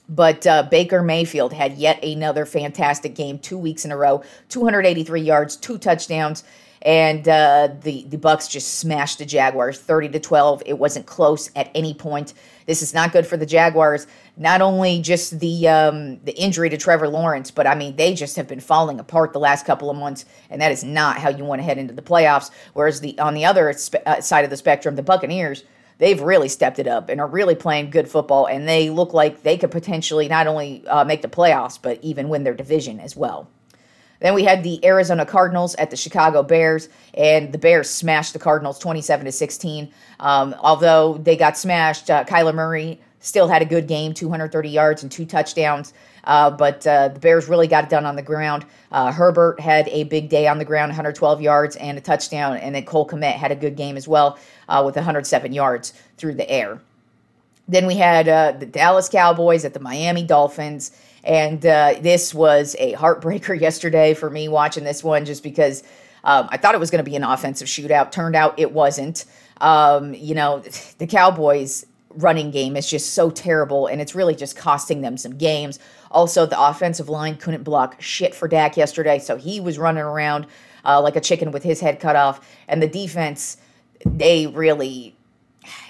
But 0.09 0.49
uh, 0.49 0.65
Baker 0.65 1.01
Mayfield 1.01 1.53
had 1.53 1.79
yet 1.79 2.03
another 2.03 2.45
fantastic 2.45 3.15
game, 3.15 3.39
two 3.39 3.59
weeks 3.59 3.85
in 3.85 3.93
a 3.93 3.97
row, 3.97 4.25
283 4.49 5.21
yards, 5.21 5.55
two 5.55 5.79
touchdowns, 5.79 6.43
and 6.83 7.29
uh, 7.29 7.69
the 7.83 8.05
the 8.09 8.19
Bucks 8.19 8.49
just 8.49 8.79
smashed 8.79 9.19
the 9.19 9.27
Jaguars, 9.27 9.79
30 9.79 10.09
to 10.11 10.21
12. 10.21 10.63
It 10.67 10.79
wasn't 10.79 11.07
close 11.07 11.51
at 11.55 11.71
any 11.75 11.95
point. 11.95 12.35
This 12.67 12.83
is 12.83 12.95
not 12.95 13.13
good 13.13 13.27
for 13.27 13.37
the 13.37 13.47
Jaguars. 13.47 14.07
Not 14.41 14.61
only 14.63 15.01
just 15.03 15.41
the 15.41 15.69
um, 15.69 16.21
the 16.21 16.37
injury 16.37 16.71
to 16.71 16.77
Trevor 16.77 17.09
Lawrence, 17.09 17.51
but 17.51 17.67
I 17.67 17.75
mean 17.75 17.97
they 17.97 18.15
just 18.15 18.37
have 18.37 18.47
been 18.47 18.61
falling 18.61 19.01
apart 19.01 19.33
the 19.33 19.41
last 19.41 19.67
couple 19.67 19.91
of 19.91 19.97
months, 19.97 20.25
and 20.49 20.63
that 20.63 20.71
is 20.71 20.85
not 20.85 21.19
how 21.19 21.29
you 21.29 21.45
want 21.45 21.59
to 21.59 21.65
head 21.65 21.77
into 21.77 21.93
the 21.93 22.03
playoffs. 22.03 22.51
Whereas 22.73 23.01
the 23.01 23.19
on 23.19 23.35
the 23.35 23.45
other 23.45 23.75
uh, 24.07 24.21
side 24.21 24.45
of 24.45 24.51
the 24.51 24.57
spectrum, 24.57 24.95
the 24.95 25.03
Buccaneers 25.03 25.65
they've 25.99 26.21
really 26.21 26.49
stepped 26.49 26.79
it 26.79 26.87
up 26.87 27.09
and 27.09 27.21
are 27.21 27.27
really 27.27 27.55
playing 27.55 27.91
good 27.91 28.09
football. 28.09 28.47
And 28.47 28.67
they 28.67 28.89
look 28.89 29.13
like 29.13 29.43
they 29.43 29.59
could 29.59 29.71
potentially 29.71 30.29
not 30.29 30.47
only 30.47 30.87
uh, 30.87 31.05
make 31.05 31.23
the 31.23 31.29
playoffs, 31.29 31.79
but 31.81 31.99
even 32.03 32.29
win 32.29 32.45
their 32.45 32.55
division 32.55 33.01
as 33.01 33.17
well. 33.17 33.51
Then 34.21 34.35
we 34.35 34.43
had 34.43 34.65
the 34.65 34.85
Arizona 34.85 35.25
Cardinals 35.25 35.77
at 35.77 35.91
the 35.91 35.97
Chicago 35.97 36.43
Bears, 36.43 36.89
and 37.15 37.53
the 37.53 37.59
Bears 37.59 37.89
smashed 37.89 38.33
the 38.33 38.41
Cardinals 38.41 38.79
27 38.79 39.27
to 39.27 39.33
16. 39.33 39.93
Um, 40.19 40.57
although 40.59 41.19
they 41.19 41.37
got 41.37 41.57
smashed, 41.57 42.11
uh, 42.11 42.25
Kyler 42.25 42.55
Murray 42.55 43.01
still 43.21 43.49
had 43.49 43.63
a 43.63 43.65
good 43.65 43.87
game 43.87 44.15
230 44.15 44.69
yards 44.69 45.03
and 45.03 45.11
two 45.11 45.27
touchdowns. 45.27 45.93
Uh, 46.25 46.51
but 46.51 46.87
uh, 46.87 47.09
the 47.09 47.21
Bears 47.21 47.49
really 47.49 47.67
got 47.67 47.85
it 47.85 47.91
done 47.91 48.05
on 48.05 48.17
the 48.17 48.23
ground. 48.23 48.67
Uh, 48.93 49.11
Herbert 49.11 49.61
had 49.61 49.89
a 49.89 50.05
big 50.05 50.29
day 50.29 50.47
on 50.47 50.59
the 50.59 50.65
ground, 50.65 50.91
112 50.91 51.41
yards 51.41 51.77
and 51.77 51.97
a 51.97 52.01
touchdown. 52.01 52.57
And 52.59 52.75
then 52.75 52.85
Cole 52.85 53.07
Kmet 53.07 53.33
had 53.35 53.51
a 53.51 53.57
good 53.57 53.77
game 53.77 53.97
as 53.97 54.07
well 54.07 54.39
uh, 54.69 54.83
with 54.85 54.95
107 54.95 55.53
yards 55.53 55.95
through 56.17 56.35
the 56.35 56.49
air. 56.51 56.81
Then 57.67 57.87
we 57.87 57.97
had 57.97 58.29
uh, 58.29 58.53
the 58.53 58.67
Dallas 58.67 59.09
Cowboys 59.09 59.65
at 59.65 59.75
the 59.75 59.81
Miami 59.81 60.23
Dolphins. 60.23 60.91
And 61.25 61.65
uh, 61.65 61.95
this 62.01 62.35
was 62.35 62.77
a 62.79 62.93
heartbreaker 62.95 63.59
yesterday 63.61 64.15
for 64.15 64.31
me 64.31 64.49
watching 64.49 64.85
this 64.85 65.03
one 65.03 65.25
just 65.25 65.43
because 65.43 65.83
um, 66.25 66.49
I 66.51 66.57
thought 66.57 66.75
it 66.75 66.81
was 66.81 66.91
going 66.91 67.05
to 67.05 67.11
be 67.11 67.17
an 67.17 67.25
offensive 67.25 67.69
shootout. 67.69 68.11
Turned 68.13 68.37
out 68.37 68.59
it 68.59 68.73
wasn't. 68.73 69.25
Um, 69.61 70.15
you 70.15 70.35
know, 70.35 70.63
the 70.99 71.07
Cowboys 71.07 71.87
running 72.19 72.51
game 72.51 72.77
is 72.77 72.91
just 72.91 73.15
so 73.15 73.31
terrible, 73.31 73.87
and 73.87 74.01
it's 74.01 74.15
really 74.15 74.35
just 74.35 74.57
costing 74.57 75.01
them 75.01 75.17
some 75.17 75.37
games. 75.37 75.79
Also, 76.11 76.45
the 76.47 76.61
offensive 76.61 77.09
line 77.09 77.37
couldn't 77.37 77.63
block 77.63 78.01
shit 78.01 78.35
for 78.35 78.49
Dak 78.49 78.77
yesterday, 78.77 79.19
so 79.19 79.37
he 79.37 79.61
was 79.61 79.79
running 79.79 80.03
around 80.03 80.47
uh, 80.85 81.01
like 81.01 81.17
a 81.17 81.21
chicken 81.21 81.53
with 81.53 81.63
his 81.63 81.81
head 81.81 82.01
cut 82.01 82.17
off. 82.17 82.47
And 82.67 82.83
the 82.83 82.89
defense, 82.89 83.57
they 84.05 84.47
really, 84.47 85.15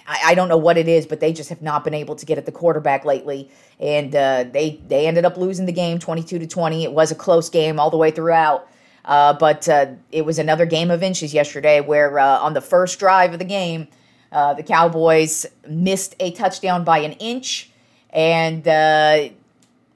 I, 0.07 0.21
I, 0.27 0.35
don't 0.35 0.49
know 0.49 0.57
what 0.57 0.77
it 0.77 0.89
is, 0.89 1.07
but 1.07 1.21
they 1.21 1.33
just 1.33 1.49
have 1.49 1.63
not 1.63 1.85
been 1.85 1.95
able 1.95 2.17
to 2.17 2.27
get 2.27 2.37
at 2.39 2.47
the 2.47 2.53
quarterback 2.53 3.05
lately. 3.05 3.51
And 3.81 4.15
uh, 4.15 4.45
they 4.45 4.81
they 4.89 5.07
ended 5.07 5.25
up 5.25 5.37
losing 5.37 5.67
the 5.67 5.73
game, 5.73 5.99
twenty 5.99 6.23
two 6.23 6.39
to 6.39 6.47
twenty. 6.47 6.85
It 6.85 6.93
was 6.93 7.11
a 7.11 7.15
close 7.15 7.49
game 7.49 7.79
all 7.79 7.91
the 7.91 7.97
way 7.97 8.11
throughout. 8.11 8.69
Uh, 9.05 9.33
but 9.33 9.67
uh, 9.69 9.87
it 10.13 10.27
was 10.27 10.39
another 10.39 10.67
game 10.67 10.91
of 10.91 11.03
inches 11.03 11.33
yesterday, 11.33 11.81
where 11.81 12.19
uh, 12.19 12.39
on 12.41 12.53
the 12.53 12.61
first 12.61 12.99
drive 12.99 13.33
of 13.33 13.39
the 13.39 13.45
game, 13.45 13.89
uh, 14.31 14.55
the 14.55 14.63
Cowboys 14.63 15.47
missed 15.67 16.15
a 16.21 16.33
touchdown 16.33 16.85
by 16.85 16.99
an 16.99 17.13
inch, 17.13 17.71
and 18.11 18.67
uh, 18.67 19.29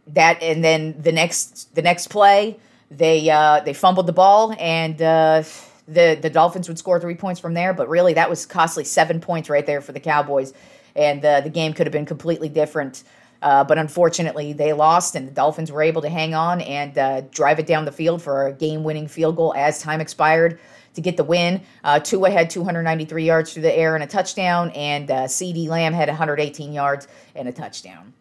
that 0.06 0.42
and 0.42 0.64
then 0.64 1.00
the 1.00 1.12
next 1.12 1.74
the 1.74 1.82
next 1.82 2.08
play 2.08 2.56
they 2.90 3.28
uh, 3.30 3.60
they 3.60 3.72
fumbled 3.72 4.06
the 4.06 4.12
ball 4.12 4.54
and 4.58 5.00
uh, 5.00 5.42
the 5.86 6.18
the 6.20 6.30
Dolphins 6.30 6.68
would 6.68 6.78
score 6.78 6.98
three 7.00 7.14
points 7.14 7.40
from 7.40 7.54
there. 7.54 7.72
But 7.74 7.88
really, 7.88 8.14
that 8.14 8.30
was 8.30 8.46
costly 8.46 8.84
seven 8.84 9.20
points 9.20 9.50
right 9.50 9.66
there 9.66 9.80
for 9.80 9.92
the 9.92 10.00
Cowboys, 10.00 10.54
and 10.96 11.24
uh, 11.24 11.40
the 11.40 11.50
game 11.50 11.72
could 11.72 11.86
have 11.86 11.92
been 11.92 12.06
completely 12.06 12.48
different. 12.48 13.04
But 13.40 13.76
unfortunately, 13.76 14.52
they 14.52 14.72
lost, 14.72 15.16
and 15.16 15.26
the 15.26 15.32
Dolphins 15.32 15.72
were 15.72 15.82
able 15.82 16.00
to 16.02 16.08
hang 16.08 16.32
on 16.32 16.60
and 16.60 17.30
drive 17.32 17.58
it 17.58 17.66
down 17.66 17.84
the 17.84 17.92
field 17.92 18.22
for 18.22 18.46
a 18.46 18.52
game-winning 18.52 19.08
field 19.08 19.34
goal 19.34 19.52
as 19.56 19.82
time 19.82 20.00
expired 20.00 20.60
to 20.94 21.00
get 21.00 21.16
the 21.16 21.25
win. 21.25 21.61
Uh, 21.84 21.99
Tua 21.99 22.30
had 22.30 22.50
293 22.50 23.25
yards 23.25 23.52
through 23.52 23.62
the 23.62 23.75
air 23.75 23.94
and 23.94 24.04
a 24.04 24.06
touchdown, 24.06 24.70
and 24.70 25.11
uh, 25.11 25.25
CeeDee 25.25 25.68
Lamb 25.68 25.92
had 25.92 26.08
118 26.08 26.72
yards 26.72 27.08
and 27.34 27.49
a 27.49 27.52
touchdown. 27.52 28.12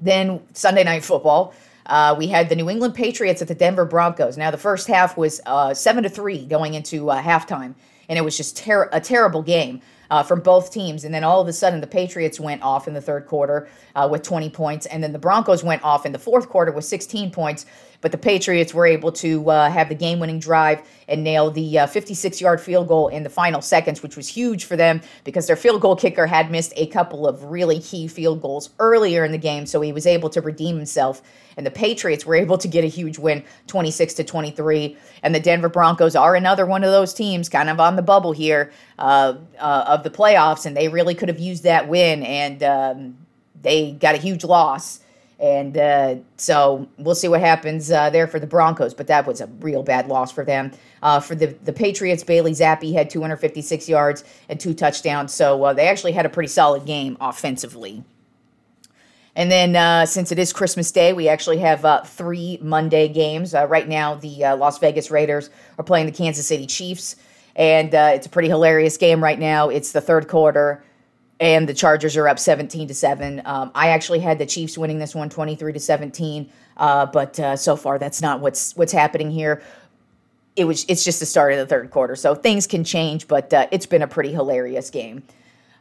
Then 0.00 0.40
Sunday 0.52 0.84
Night 0.84 1.04
Football. 1.04 1.54
Uh, 1.86 2.14
we 2.16 2.28
had 2.28 2.48
the 2.48 2.54
New 2.54 2.70
England 2.70 2.94
Patriots 2.94 3.42
at 3.42 3.48
the 3.48 3.54
Denver 3.54 3.84
Broncos. 3.84 4.38
Now 4.38 4.50
the 4.50 4.58
first 4.58 4.86
half 4.86 5.16
was 5.16 5.40
uh, 5.46 5.74
seven 5.74 6.04
to 6.04 6.08
three 6.08 6.46
going 6.46 6.74
into 6.74 7.10
uh, 7.10 7.20
halftime, 7.20 7.74
and 8.08 8.18
it 8.18 8.22
was 8.22 8.36
just 8.36 8.56
ter- 8.56 8.88
a 8.92 9.00
terrible 9.00 9.42
game 9.42 9.80
uh, 10.10 10.22
from 10.22 10.40
both 10.40 10.72
teams. 10.72 11.04
And 11.04 11.14
then 11.14 11.24
all 11.24 11.40
of 11.40 11.48
a 11.48 11.52
sudden, 11.52 11.80
the 11.80 11.86
Patriots 11.86 12.38
went 12.38 12.62
off 12.62 12.88
in 12.88 12.94
the 12.94 13.00
third 13.00 13.26
quarter 13.26 13.68
uh, 13.94 14.08
with 14.10 14.22
20 14.22 14.50
points, 14.50 14.86
and 14.86 15.02
then 15.02 15.12
the 15.12 15.18
Broncos 15.18 15.64
went 15.64 15.82
off 15.82 16.04
in 16.04 16.12
the 16.12 16.18
fourth 16.18 16.48
quarter 16.48 16.72
with 16.72 16.84
16 16.84 17.30
points. 17.30 17.66
But 18.00 18.12
the 18.12 18.18
Patriots 18.18 18.72
were 18.72 18.86
able 18.86 19.12
to 19.12 19.50
uh, 19.50 19.70
have 19.70 19.88
the 19.88 19.94
game 19.94 20.20
winning 20.20 20.38
drive 20.38 20.82
and 21.06 21.22
nail 21.22 21.50
the 21.50 21.86
56 21.90 22.40
uh, 22.40 22.44
yard 22.44 22.60
field 22.60 22.88
goal 22.88 23.08
in 23.08 23.24
the 23.24 23.30
final 23.30 23.60
seconds, 23.60 24.02
which 24.02 24.16
was 24.16 24.28
huge 24.28 24.64
for 24.64 24.76
them 24.76 25.02
because 25.24 25.46
their 25.46 25.56
field 25.56 25.80
goal 25.82 25.96
kicker 25.96 26.26
had 26.26 26.50
missed 26.50 26.72
a 26.76 26.86
couple 26.86 27.26
of 27.26 27.44
really 27.44 27.80
key 27.80 28.08
field 28.08 28.40
goals 28.40 28.70
earlier 28.78 29.24
in 29.24 29.32
the 29.32 29.38
game. 29.38 29.66
So 29.66 29.80
he 29.80 29.92
was 29.92 30.06
able 30.06 30.30
to 30.30 30.40
redeem 30.40 30.76
himself. 30.76 31.20
And 31.56 31.66
the 31.66 31.70
Patriots 31.70 32.24
were 32.24 32.36
able 32.36 32.56
to 32.58 32.68
get 32.68 32.84
a 32.84 32.86
huge 32.86 33.18
win, 33.18 33.44
26 33.66 34.14
to 34.14 34.24
23. 34.24 34.96
And 35.22 35.34
the 35.34 35.40
Denver 35.40 35.68
Broncos 35.68 36.16
are 36.16 36.34
another 36.34 36.64
one 36.64 36.84
of 36.84 36.90
those 36.90 37.12
teams 37.12 37.48
kind 37.48 37.68
of 37.68 37.80
on 37.80 37.96
the 37.96 38.02
bubble 38.02 38.32
here 38.32 38.72
uh, 38.98 39.34
uh, 39.58 39.84
of 39.86 40.04
the 40.04 40.10
playoffs. 40.10 40.64
And 40.64 40.76
they 40.76 40.88
really 40.88 41.14
could 41.14 41.28
have 41.28 41.40
used 41.40 41.64
that 41.64 41.88
win. 41.88 42.22
And 42.22 42.62
um, 42.62 43.26
they 43.60 43.92
got 43.92 44.14
a 44.14 44.18
huge 44.18 44.44
loss. 44.44 45.00
And 45.40 45.78
uh, 45.78 46.16
so 46.36 46.86
we'll 46.98 47.14
see 47.14 47.26
what 47.26 47.40
happens 47.40 47.90
uh, 47.90 48.10
there 48.10 48.26
for 48.26 48.38
the 48.38 48.46
Broncos, 48.46 48.92
but 48.92 49.06
that 49.06 49.26
was 49.26 49.40
a 49.40 49.46
real 49.60 49.82
bad 49.82 50.06
loss 50.06 50.30
for 50.30 50.44
them. 50.44 50.70
Uh, 51.02 51.18
for 51.18 51.34
the, 51.34 51.46
the 51.64 51.72
Patriots, 51.72 52.22
Bailey 52.22 52.52
Zappe 52.52 52.92
had 52.92 53.08
256 53.08 53.88
yards 53.88 54.22
and 54.50 54.60
two 54.60 54.74
touchdowns, 54.74 55.32
so 55.32 55.64
uh, 55.64 55.72
they 55.72 55.88
actually 55.88 56.12
had 56.12 56.26
a 56.26 56.28
pretty 56.28 56.48
solid 56.48 56.84
game 56.84 57.16
offensively. 57.22 58.04
And 59.34 59.50
then 59.50 59.76
uh, 59.76 60.04
since 60.04 60.30
it 60.30 60.38
is 60.38 60.52
Christmas 60.52 60.92
Day, 60.92 61.14
we 61.14 61.26
actually 61.26 61.58
have 61.58 61.86
uh, 61.86 62.02
three 62.02 62.58
Monday 62.60 63.08
games. 63.08 63.54
right 63.54 63.88
now, 63.88 64.16
the 64.16 64.40
Las 64.58 64.78
Vegas 64.78 65.10
Raiders 65.10 65.48
are 65.78 65.84
playing 65.84 66.04
the 66.04 66.12
Kansas 66.12 66.46
City 66.46 66.66
Chiefs, 66.66 67.16
and 67.56 67.94
it's 67.94 68.26
a 68.26 68.30
pretty 68.30 68.48
hilarious 68.48 68.98
game 68.98 69.24
right 69.24 69.38
now. 69.38 69.70
It's 69.70 69.92
the 69.92 70.02
third 70.02 70.28
quarter 70.28 70.82
and 71.40 71.66
the 71.66 71.74
Chargers 71.74 72.16
are 72.18 72.28
up 72.28 72.38
17 72.38 72.86
to 72.88 72.94
7. 72.94 73.42
Um, 73.46 73.70
I 73.74 73.88
actually 73.88 74.20
had 74.20 74.38
the 74.38 74.46
Chiefs 74.46 74.76
winning 74.76 74.98
this 74.98 75.14
one 75.14 75.30
23 75.30 75.72
to 75.72 75.80
17, 75.80 76.52
uh, 76.76 77.06
but 77.06 77.40
uh, 77.40 77.56
so 77.56 77.76
far 77.76 77.98
that's 77.98 78.20
not 78.20 78.40
what's 78.40 78.76
what's 78.76 78.92
happening 78.92 79.30
here. 79.30 79.62
It 80.54 80.64
was 80.64 80.84
it's 80.88 81.02
just 81.02 81.18
the 81.18 81.26
start 81.26 81.52
of 81.54 81.58
the 81.58 81.66
third 81.66 81.90
quarter, 81.90 82.14
so 82.14 82.34
things 82.34 82.66
can 82.66 82.84
change, 82.84 83.26
but 83.26 83.52
uh, 83.52 83.66
it's 83.70 83.86
been 83.86 84.02
a 84.02 84.08
pretty 84.08 84.32
hilarious 84.32 84.90
game. 84.90 85.22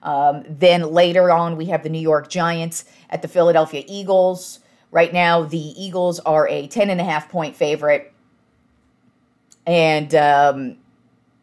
Um, 0.01 0.45
then 0.47 0.93
later 0.93 1.29
on, 1.29 1.57
we 1.57 1.65
have 1.65 1.83
the 1.83 1.89
New 1.89 1.99
York 1.99 2.29
Giants 2.29 2.85
at 3.09 3.21
the 3.21 3.27
Philadelphia 3.27 3.83
Eagles. 3.85 4.59
Right 4.91 5.11
now, 5.11 5.43
the 5.43 5.57
Eagles 5.57 6.19
are 6.21 6.47
a 6.47 6.67
10 6.67 6.89
and 6.89 7.01
a 7.01 7.03
half 7.03 7.29
point 7.29 7.55
favorite. 7.55 8.13
And 9.67 10.15
um, 10.15 10.77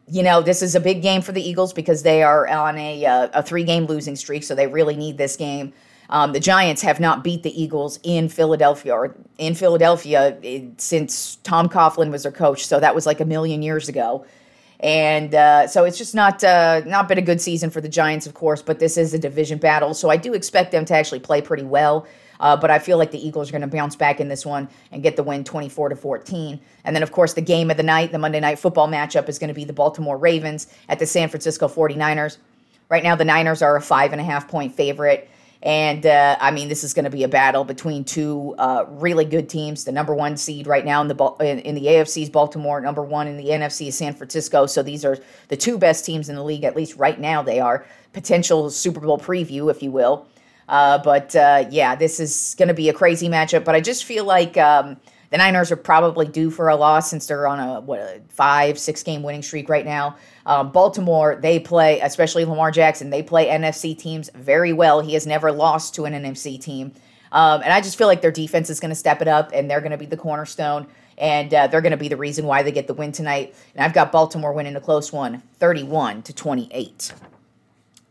you 0.09 0.23
know, 0.23 0.41
this 0.41 0.63
is 0.63 0.75
a 0.75 0.81
big 0.81 1.03
game 1.03 1.21
for 1.21 1.33
the 1.33 1.43
Eagles 1.43 1.73
because 1.73 2.03
they 2.03 2.23
are 2.23 2.47
on 2.47 2.79
a, 2.79 3.05
uh, 3.05 3.29
a 3.35 3.43
three 3.43 3.65
game 3.65 3.87
losing 3.87 4.17
streak, 4.17 4.45
so 4.45 4.55
they 4.55 4.67
really 4.67 4.97
need 4.97 5.19
this 5.19 5.37
game. 5.37 5.73
Um, 6.09 6.33
the 6.33 6.41
Giants 6.41 6.83
have 6.83 7.01
not 7.01 7.25
beat 7.25 7.43
the 7.43 7.61
Eagles 7.61 7.99
in 8.05 8.29
Philadelphia 8.29 8.95
or 8.95 9.17
in 9.39 9.57
Philadelphia 9.57 10.39
it, 10.41 10.45
eh, 10.45 10.67
since 10.77 11.37
Tom 11.43 11.69
Coughlin 11.69 12.11
was 12.13 12.23
their 12.23 12.33
coach, 12.33 12.67
so 12.67 12.79
that 12.79 12.95
was 12.95 13.07
like 13.07 13.21
a 13.21 13.25
million 13.25 13.63
years 13.63 13.89
ago. 13.89 14.25
And 14.81 15.35
uh, 15.35 15.69
so 15.69 15.85
it's 15.85 15.97
just 15.97 16.15
not 16.15 16.45
uh, 16.45 16.83
not 16.85 17.09
been 17.09 17.19
a 17.19 17.23
good 17.23 17.41
season 17.41 17.71
for 17.71 17.81
the 17.81 17.89
Giants, 17.89 18.27
of 18.27 18.35
course. 18.35 18.63
But 18.63 18.79
this 18.79 18.97
is 18.97 19.15
a 19.15 19.19
division 19.19 19.59
battle, 19.59 19.95
so 19.95 20.11
I 20.11 20.17
do 20.17 20.35
expect 20.35 20.73
them 20.73 20.85
to 20.87 20.95
actually 20.95 21.21
play 21.21 21.41
pretty 21.41 21.65
well. 21.65 22.07
Uh, 22.39 22.57
but 22.57 22.71
I 22.71 22.79
feel 22.79 22.99
like 22.99 23.11
the 23.11 23.27
Eagles 23.27 23.49
are 23.49 23.53
going 23.53 23.63
to 23.63 23.67
bounce 23.67 23.97
back 23.97 24.21
in 24.21 24.29
this 24.29 24.45
one 24.45 24.69
and 24.93 25.03
get 25.03 25.17
the 25.17 25.23
win 25.23 25.43
24 25.43 25.91
to 25.91 25.97
14. 25.97 26.61
And 26.85 26.95
then, 26.95 27.03
of 27.03 27.13
course, 27.13 27.33
the 27.33 27.41
game 27.41 27.71
of 27.71 27.79
the 27.79 27.83
night, 27.83 28.13
the 28.13 28.19
Monday 28.19 28.41
night 28.41 28.59
football 28.59 28.89
matchup, 28.89 29.29
is 29.29 29.39
going 29.39 29.49
to 29.49 29.55
be 29.55 29.65
the 29.65 29.73
Baltimore 29.73 30.19
Ravens 30.19 30.67
at 30.89 30.99
the 30.99 31.07
San 31.07 31.29
Francisco 31.31 31.67
49ers. 31.67 32.37
Right 32.89 33.03
now, 33.03 33.17
the 33.17 33.25
Niners 33.25 33.63
are 33.63 33.77
a 33.77 33.81
five 33.81 34.13
and 34.13 34.21
a 34.21 34.25
half 34.25 34.49
point 34.49 34.75
favorite. 34.75 35.31
And 35.67 36.07
uh, 36.07 36.37
I 36.41 36.53
mean, 36.53 36.69
this 36.69 36.85
is 36.85 36.95
going 36.95 37.07
to 37.07 37.11
be 37.11 37.25
a 37.25 37.29
battle 37.29 37.65
between 37.65 38.05
two 38.05 38.55
uh, 38.57 38.85
really 38.89 39.25
good 39.25 39.49
teams. 39.49 39.83
The 39.83 39.91
number 39.91 40.15
one 40.15 40.37
seed 40.37 40.69
right 40.69 40.85
now 40.85 41.01
in 41.01 41.09
the 41.09 41.37
in, 41.41 41.59
in, 41.59 41.75
the 41.75 41.87
AFC 41.87 42.23
is 42.23 42.31
Baltimore. 42.31 42.81
Number 42.81 43.03
one 43.03 43.27
in 43.27 43.37
the 43.37 43.47
NFC 43.47 43.89
is 43.89 43.99
San 43.99 44.15
Francisco. 44.15 44.67
So 44.67 44.85
these 44.85 45.05
are 45.05 45.19
the 45.49 45.57
two 45.57 45.77
best 45.77 46.05
teams 46.05 46.29
in 46.29 46.37
the 46.37 46.45
league, 46.45 46.63
at 46.63 46.77
least 46.77 46.95
right 46.95 47.19
now. 47.19 47.43
They 47.43 47.59
are 47.59 47.85
potential 48.13 48.71
Super 48.71 49.01
Bowl 49.01 49.19
preview, 49.19 49.69
if 49.69 49.83
you 49.83 49.91
will. 49.91 50.29
Uh, 50.69 50.99
but 50.99 51.35
uh, 51.35 51.65
yeah, 51.69 51.97
this 51.97 52.21
is 52.21 52.55
going 52.57 52.69
to 52.69 52.75
be 52.75 52.89
a 52.89 52.93
crazy 52.93 53.29
matchup. 53.29 53.65
But 53.65 53.75
I 53.75 53.81
just 53.81 54.05
feel 54.05 54.25
like 54.25 54.57
um, 54.57 54.97
the 55.31 55.39
Niners 55.39 55.73
are 55.73 55.77
probably 55.77 56.27
due 56.27 56.53
for 56.53 56.69
a 56.69 56.77
loss 56.77 57.11
since 57.11 57.27
they're 57.27 57.49
on 57.49 57.59
a 57.59 57.81
what 57.81 57.99
a 57.99 58.21
five 58.29 58.79
six 58.79 59.03
game 59.03 59.25
winning 59.25 59.43
streak 59.43 59.69
right 59.69 59.85
now. 59.85 60.17
Um, 60.47 60.71
Baltimore, 60.71 61.37
they 61.43 61.59
play, 61.59 62.01
especially 62.01 62.45
Lamar 62.45 62.71
Jackson, 62.71 63.11
they 63.11 63.23
play 63.23 63.49
NFC 63.49 63.99
teams 63.99 64.31
very 64.35 64.73
well. 64.73 65.01
He 65.01 65.15
has 65.15 65.27
never 65.27 65.51
lost 65.51 65.95
to 65.97 66.05
an 66.05 66.13
NFC 66.13 66.59
team. 66.59 66.93
Um, 67.33 67.63
and 67.63 67.73
I 67.73 67.81
just 67.81 67.99
feel 67.99 68.07
like 68.07 68.23
their 68.23 68.31
defense 68.31 68.71
is 68.71 68.79
going 68.79 68.91
to 68.91 68.95
step 68.95 69.21
it 69.21 69.27
up 69.27 69.51
and 69.53 69.69
they're 69.69 69.81
going 69.81 69.91
to 69.91 69.99
be 69.99 70.07
the 70.07 70.17
cornerstone 70.17 70.87
and 71.19 71.53
uh, 71.53 71.67
they're 71.67 71.81
going 71.81 71.91
to 71.91 71.97
be 71.97 72.09
the 72.09 72.17
reason 72.17 72.47
why 72.47 72.63
they 72.63 72.71
get 72.71 72.87
the 72.87 72.95
win 72.95 73.11
tonight. 73.11 73.55
And 73.75 73.85
I've 73.85 73.93
got 73.93 74.13
Baltimore 74.13 74.53
winning 74.53 74.77
a 74.77 74.81
close 74.81 75.13
one, 75.13 75.43
31 75.59 76.23
to 76.23 76.33
28. 76.33 77.13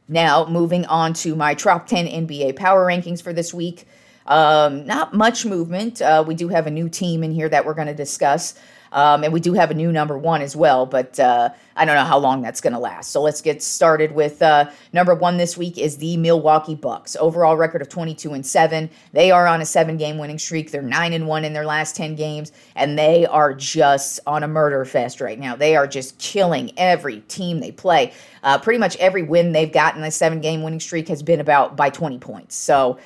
Now, 0.08 0.46
moving 0.46 0.86
on 0.86 1.14
to 1.14 1.36
my 1.36 1.54
top 1.54 1.88
10 1.88 2.28
NBA 2.28 2.56
power 2.56 2.86
rankings 2.86 3.22
for 3.22 3.32
this 3.32 3.54
week. 3.54 3.88
Um, 4.28 4.86
not 4.86 5.14
much 5.14 5.46
movement. 5.46 6.02
Uh, 6.02 6.24
we 6.26 6.36
do 6.36 6.50
have 6.50 6.68
a 6.68 6.72
new 6.72 6.90
team 6.90 7.24
in 7.24 7.32
here 7.32 7.48
that 7.48 7.66
we're 7.66 7.74
going 7.74 7.88
to 7.88 7.94
discuss. 7.94 8.56
Um, 8.92 9.24
and 9.24 9.34
we 9.34 9.40
do 9.40 9.54
have 9.54 9.72
a 9.72 9.74
new 9.74 9.92
number 9.92 10.18
one 10.18 10.42
as 10.42 10.56
well, 10.56 10.86
but 10.86 11.20
uh, 11.20 11.50
I 11.76 11.86
don't 11.86 11.96
know 11.96 12.06
how 12.06 12.18
long 12.18 12.42
that's 12.42 12.62
going 12.62 12.74
to 12.74 12.80
last. 12.80 13.12
So 13.12 13.22
let's 13.22 13.42
get 13.42 13.62
started 13.62 14.14
with 14.14 14.42
uh, 14.42 14.70
number 14.94 15.14
one 15.14 15.38
this 15.38 15.58
week 15.58 15.78
is 15.78 15.98
the 15.98 16.18
Milwaukee 16.18 16.76
Bucks. 16.76 17.16
Overall 17.20 17.58
record 17.58 17.82
of 17.82 17.90
22 17.90 18.34
and 18.34 18.46
7. 18.46 18.90
They 19.12 19.32
are 19.32 19.48
on 19.48 19.62
a 19.62 19.66
seven 19.66 19.98
game 19.98 20.18
winning 20.18 20.40
streak. 20.40 20.72
They're 20.72 20.82
9 20.82 21.14
and 21.14 21.28
1 21.28 21.46
in 21.46 21.54
their 21.54 21.66
last 21.66 21.96
10 21.96 22.16
games, 22.16 22.52
and 22.76 22.98
they 22.98 23.26
are 23.26 23.54
just 23.54 24.20
on 24.26 24.44
a 24.44 24.48
murder 24.48 24.86
fest 24.86 25.20
right 25.20 25.38
now. 25.38 25.56
They 25.56 25.76
are 25.76 25.88
just 25.88 26.18
killing 26.18 26.72
every 26.78 27.22
team 27.22 27.60
they 27.60 27.72
play. 27.72 28.14
Uh, 28.44 28.58
pretty 28.58 28.80
much 28.80 28.96
every 28.98 29.24
win 29.24 29.52
they've 29.52 29.72
gotten 29.72 30.04
a 30.04 30.12
seven 30.12 30.40
game 30.40 30.64
winning 30.64 30.80
streak 30.80 31.08
has 31.10 31.24
been 31.24 31.40
about 31.40 31.76
by 31.76 31.90
20 31.90 32.20
points. 32.20 32.56
So 32.56 33.00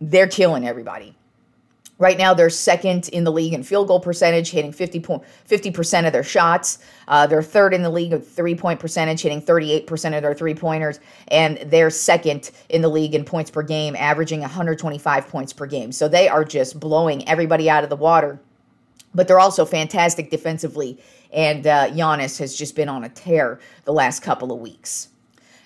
they're 0.00 0.28
killing 0.28 0.66
everybody. 0.66 1.14
Right 1.98 2.18
now, 2.18 2.34
they're 2.34 2.50
second 2.50 3.08
in 3.08 3.24
the 3.24 3.32
league 3.32 3.54
in 3.54 3.62
field 3.62 3.88
goal 3.88 4.00
percentage, 4.00 4.50
hitting 4.50 4.70
50 4.72 5.00
percent 5.70 6.06
of 6.06 6.12
their 6.12 6.22
shots. 6.22 6.78
Uh, 7.08 7.26
they're 7.26 7.42
third 7.42 7.72
in 7.72 7.82
the 7.82 7.90
league 7.90 8.12
of 8.12 8.26
three 8.26 8.54
point 8.54 8.80
percentage, 8.80 9.22
hitting 9.22 9.40
38% 9.40 10.14
of 10.14 10.22
their 10.22 10.34
three 10.34 10.54
pointers. 10.54 11.00
And 11.28 11.56
they're 11.66 11.88
second 11.88 12.50
in 12.68 12.82
the 12.82 12.88
league 12.88 13.14
in 13.14 13.24
points 13.24 13.50
per 13.50 13.62
game, 13.62 13.96
averaging 13.96 14.40
125 14.40 15.28
points 15.28 15.54
per 15.54 15.64
game. 15.64 15.90
So 15.90 16.06
they 16.06 16.28
are 16.28 16.44
just 16.44 16.78
blowing 16.78 17.26
everybody 17.26 17.70
out 17.70 17.82
of 17.82 17.88
the 17.88 17.96
water. 17.96 18.38
But 19.14 19.26
they're 19.26 19.40
also 19.40 19.64
fantastic 19.64 20.30
defensively. 20.30 20.98
And 21.32 21.66
uh, 21.66 21.88
Giannis 21.88 22.38
has 22.40 22.54
just 22.54 22.76
been 22.76 22.90
on 22.90 23.04
a 23.04 23.08
tear 23.08 23.58
the 23.84 23.92
last 23.92 24.20
couple 24.20 24.52
of 24.52 24.60
weeks. 24.60 25.08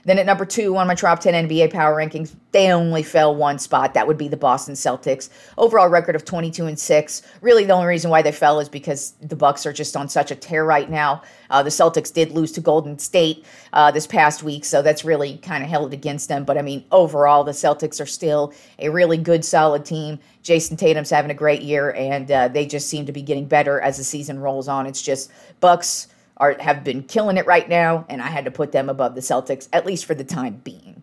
Then 0.05 0.19
at 0.19 0.27
number 0.27 0.45
two 0.45 0.77
on 0.77 0.87
my 0.87 0.95
top 0.95 1.21
10 1.21 1.49
NBA 1.49 1.73
power 1.73 1.95
rankings, 1.97 2.35
they 2.53 2.73
only 2.73 3.03
fell 3.03 3.35
one 3.35 3.59
spot. 3.59 3.95
That 3.95 4.07
would 4.07 4.19
be 4.19 4.29
the 4.29 4.37
Boston 4.37 4.75
Celtics. 4.75 5.29
Overall 5.59 5.89
record 5.89 6.17
of 6.17 6.25
22 6.25 6.67
and 6.67 6.79
6. 6.79 7.23
Really, 7.41 7.65
the 7.65 7.73
only 7.73 7.87
reason 7.87 8.11
why 8.11 8.23
they 8.23 8.33
fell 8.33 8.61
is 8.61 8.69
because 8.69 9.13
the 9.21 9.37
Bucks 9.37 9.67
are 9.67 9.73
just 9.73 9.97
on 9.97 10.09
such 10.09 10.31
a 10.31 10.35
tear 10.35 10.65
right 10.65 10.91
now. 10.91 11.23
Uh, 11.51 11.63
the 11.63 11.71
Celtics 11.71 12.13
did 12.13 12.33
lose 12.33 12.53
to 12.53 12.61
Golden 12.61 12.99
State 12.99 13.45
uh, 13.73 13.91
this 13.91 14.07
past 14.07 14.43
week, 14.43 14.65
so 14.65 14.83
that's 14.83 15.05
really 15.05 15.39
kind 15.39 15.63
of 15.63 15.71
held 15.71 15.93
against 15.93 16.29
them. 16.29 16.45
But 16.45 16.59
I 16.59 16.63
mean, 16.63 16.85
overall, 16.91 17.45
the 17.45 17.53
Celtics 17.53 18.01
are 18.01 18.07
still 18.07 18.53
a 18.79 18.89
really 18.89 19.19
good, 19.19 19.45
solid 19.45 19.85
team. 19.85 20.19
Jayson 20.43 20.77
Tatum's 20.77 21.11
having 21.11 21.31
a 21.31 21.35
great 21.35 21.63
year, 21.63 21.93
and 21.93 22.31
uh, 22.31 22.49
they 22.49 22.67
just 22.67 22.89
seem 22.89 23.07
to 23.07 23.13
be 23.13 23.23
getting 23.23 23.47
better 23.47 23.81
as 23.81 23.99
the 23.99 24.05
season 24.05 24.39
rolls 24.39 24.69
on. 24.69 24.87
It's 24.87 25.03
just 25.03 25.31
Bucks 25.61 26.09
are 26.41 26.57
have 26.59 26.83
been 26.83 27.05
killing 27.05 27.37
it 27.37 27.47
right 27.47 27.69
now, 27.69 28.07
and 28.09 28.21
I 28.21 28.29
had 28.29 28.47
to 28.47 28.51
put 28.51 28.73
them 28.73 28.89
above 28.89 29.15
the 29.15 29.21
Celtics, 29.21 29.69
at 29.73 29.87
least 29.87 30.07
for 30.07 30.15
the 30.15 30.25
time 30.25 30.61
being. 30.65 31.03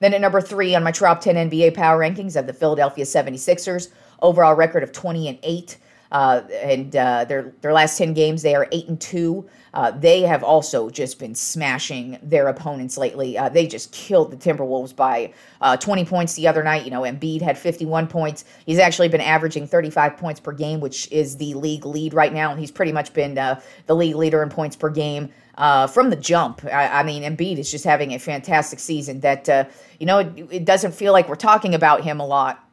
Then 0.00 0.14
at 0.14 0.20
number 0.22 0.40
three 0.40 0.74
on 0.74 0.82
my 0.82 0.90
top 0.90 1.20
10 1.20 1.50
NBA 1.50 1.74
power 1.74 2.00
rankings 2.00 2.34
of 2.34 2.46
the 2.46 2.54
Philadelphia 2.54 3.04
76ers, 3.04 3.88
overall 4.22 4.54
record 4.54 4.82
of 4.82 4.92
20 4.92 5.28
and 5.28 5.38
8. 5.42 5.76
Uh, 6.10 6.42
and 6.62 6.94
uh, 6.96 7.24
their 7.24 7.52
their 7.60 7.72
last 7.72 7.96
ten 7.96 8.14
games, 8.14 8.42
they 8.42 8.54
are 8.54 8.66
eight 8.72 8.88
and 8.88 9.00
two. 9.00 9.48
Uh, 9.72 9.92
they 9.92 10.22
have 10.22 10.42
also 10.42 10.90
just 10.90 11.20
been 11.20 11.34
smashing 11.34 12.18
their 12.22 12.48
opponents 12.48 12.98
lately. 12.98 13.38
Uh, 13.38 13.48
they 13.48 13.68
just 13.68 13.92
killed 13.92 14.32
the 14.32 14.36
Timberwolves 14.36 14.94
by 14.94 15.32
uh, 15.60 15.76
20 15.76 16.04
points 16.06 16.34
the 16.34 16.48
other 16.48 16.64
night. 16.64 16.84
You 16.84 16.90
know, 16.90 17.02
Embiid 17.02 17.40
had 17.40 17.56
51 17.56 18.08
points. 18.08 18.44
He's 18.66 18.80
actually 18.80 19.08
been 19.08 19.20
averaging 19.20 19.68
35 19.68 20.16
points 20.16 20.40
per 20.40 20.50
game, 20.50 20.80
which 20.80 21.10
is 21.12 21.36
the 21.36 21.54
league 21.54 21.86
lead 21.86 22.14
right 22.14 22.32
now. 22.32 22.50
And 22.50 22.58
he's 22.58 22.72
pretty 22.72 22.90
much 22.90 23.12
been 23.12 23.38
uh, 23.38 23.60
the 23.86 23.94
league 23.94 24.16
leader 24.16 24.42
in 24.42 24.48
points 24.48 24.74
per 24.74 24.90
game. 24.90 25.28
from 25.56 26.10
the 26.10 26.16
jump, 26.16 26.64
I, 26.64 26.88
I, 26.88 27.02
mean, 27.04 27.22
Embiid 27.22 27.58
is 27.58 27.70
just 27.70 27.84
having 27.84 28.12
a 28.12 28.18
fantastic 28.18 28.80
season. 28.80 29.20
That 29.20 29.70
you 30.00 30.06
know, 30.06 30.18
it, 30.18 30.48
it 30.50 30.64
doesn't 30.64 30.92
feel 30.92 31.12
like 31.12 31.28
we're 31.28 31.36
talking 31.36 31.76
about 31.76 32.02
him 32.02 32.18
a 32.18 32.26
lot 32.26 32.64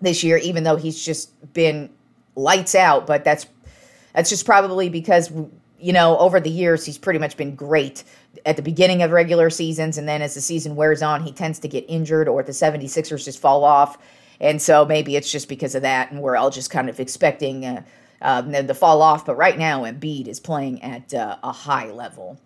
this 0.00 0.24
year, 0.24 0.38
even 0.38 0.64
though 0.64 0.74
he's 0.74 1.02
just 1.02 1.52
been 1.54 1.88
lights 2.34 2.74
out, 2.74 3.06
but 3.06 3.24
that's 3.24 3.46
that's 4.14 4.30
just 4.30 4.44
probably 4.44 4.88
because 4.88 5.32
you 5.78 5.92
know 5.92 6.16
over 6.18 6.40
the 6.40 6.50
years 6.50 6.84
he's 6.84 6.98
pretty 6.98 7.18
much 7.18 7.36
been 7.36 7.54
great 7.54 8.04
at 8.46 8.56
the 8.56 8.62
beginning 8.62 9.02
of 9.02 9.10
regular 9.10 9.50
seasons. 9.50 9.98
And 9.98 10.08
then 10.08 10.22
as 10.22 10.34
the 10.34 10.40
season 10.40 10.76
wears 10.76 11.02
on 11.02 11.22
he 11.22 11.32
tends 11.32 11.58
to 11.60 11.68
get 11.68 11.84
injured 11.88 12.28
or 12.28 12.42
the 12.42 12.52
76ers 12.52 13.24
just 13.24 13.38
fall 13.38 13.64
off. 13.64 13.98
And 14.40 14.60
so 14.60 14.84
maybe 14.84 15.16
it's 15.16 15.30
just 15.30 15.48
because 15.48 15.74
of 15.74 15.82
that 15.82 16.10
and 16.10 16.20
we're 16.20 16.36
all 16.36 16.50
just 16.50 16.70
kind 16.70 16.88
of 16.88 16.98
expecting 16.98 17.64
uh, 17.64 17.82
uh, 18.20 18.40
them 18.42 18.66
to 18.66 18.74
fall 18.74 19.02
off. 19.02 19.26
But 19.26 19.36
right 19.36 19.58
now 19.58 19.82
Embiid 19.82 20.28
is 20.28 20.40
playing 20.40 20.82
at 20.82 21.12
uh, 21.14 21.36
a 21.42 21.52
high 21.52 21.90
level. 21.90 22.40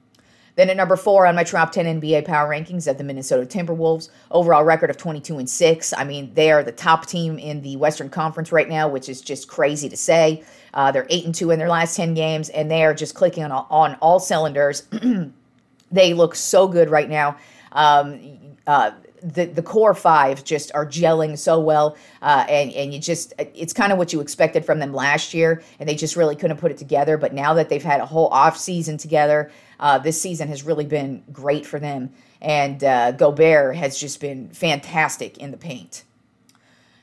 Then 0.57 0.71
at 0.71 0.77
number 0.77 0.97
four 0.97 1.27
on 1.27 1.35
my 1.37 1.45
top 1.45 1.71
10 1.71 2.01
NBA 2.01 2.25
power 2.25 2.49
rankings 2.49 2.89
at 2.89 2.99
the 2.99 3.05
Minnesota 3.05 3.47
Timberwolves, 3.47 4.09
overall 4.31 4.65
record 4.65 4.91
of 4.91 4.97
22 4.97 5.39
and 5.39 5.49
6. 5.49 5.93
I 5.97 6.05
mean, 6.05 6.33
they 6.35 6.51
are 6.51 6.63
the 6.63 6.73
top 6.73 7.07
team 7.07 7.39
in 7.39 7.63
the 7.63 7.77
Western 7.77 8.09
Conference 8.09 8.51
right 8.51 8.69
now, 8.69 8.89
which 8.89 9.09
is 9.09 9.21
just 9.21 9.49
crazy 9.49 9.89
to 9.89 9.97
say. 9.97 10.43
Uh, 10.73 10.91
they're 10.91 11.07
8 11.09 11.27
and 11.27 11.35
2 11.35 11.51
in 11.51 11.59
their 11.59 11.69
last 11.69 11.95
10 11.97 12.15
games, 12.15 12.49
and 12.49 12.71
they 12.71 12.85
are 12.85 12.95
just 12.95 13.15
clicking 13.15 13.45
on 13.45 13.53
all, 13.53 13.67
on 13.71 13.95
all 13.97 14.19
cylinders. 14.19 14.83
they 15.93 16.15
look 16.15 16.35
so 16.35 16.67
good 16.67 16.91
right 16.91 17.09
now. 17.09 17.37
Um, 17.73 18.39
uh, 18.67 18.93
the 19.23 19.47
the 19.47 19.63
core 19.63 19.95
five 19.95 20.45
just 20.45 20.71
are 20.75 20.87
gelling 20.87 21.39
so 21.39 21.59
well, 21.59 21.97
uh, 22.23 22.45
and 22.49 22.73
and 22.73 22.93
you 22.95 23.01
just 23.01 23.33
it's 23.39 23.73
kind 23.73 23.91
of 23.91 23.99
what 23.99 24.13
you 24.13 24.21
expected 24.21 24.65
from 24.65 24.79
them 24.79 24.93
last 24.93 25.35
year, 25.35 25.63
and 25.81 25.89
they 25.89 25.95
just 25.95 26.17
really 26.17 26.37
couldn't 26.37 26.59
put 26.59 26.71
it 26.71 26.79
together. 26.79 27.17
But 27.17 27.33
now 27.33 27.55
that 27.55 27.69
they've 27.69 27.83
had 27.83 28.01
a 28.01 28.07
whole 28.07 28.29
off 28.29 28.57
season 28.57 28.99
together, 28.99 29.51
uh, 29.79 29.99
this 29.99 30.21
season 30.21 30.49
has 30.49 30.63
really 30.63 30.87
been 30.87 31.23
great 31.33 31.67
for 31.67 31.79
them, 31.79 32.11
and 32.41 32.83
uh, 32.83 33.13
Gobert 33.13 33.77
has 33.77 33.99
just 33.99 34.21
been 34.21 34.49
fantastic 34.51 35.39
in 35.39 35.51
the 35.51 35.57
paint. 35.57 36.05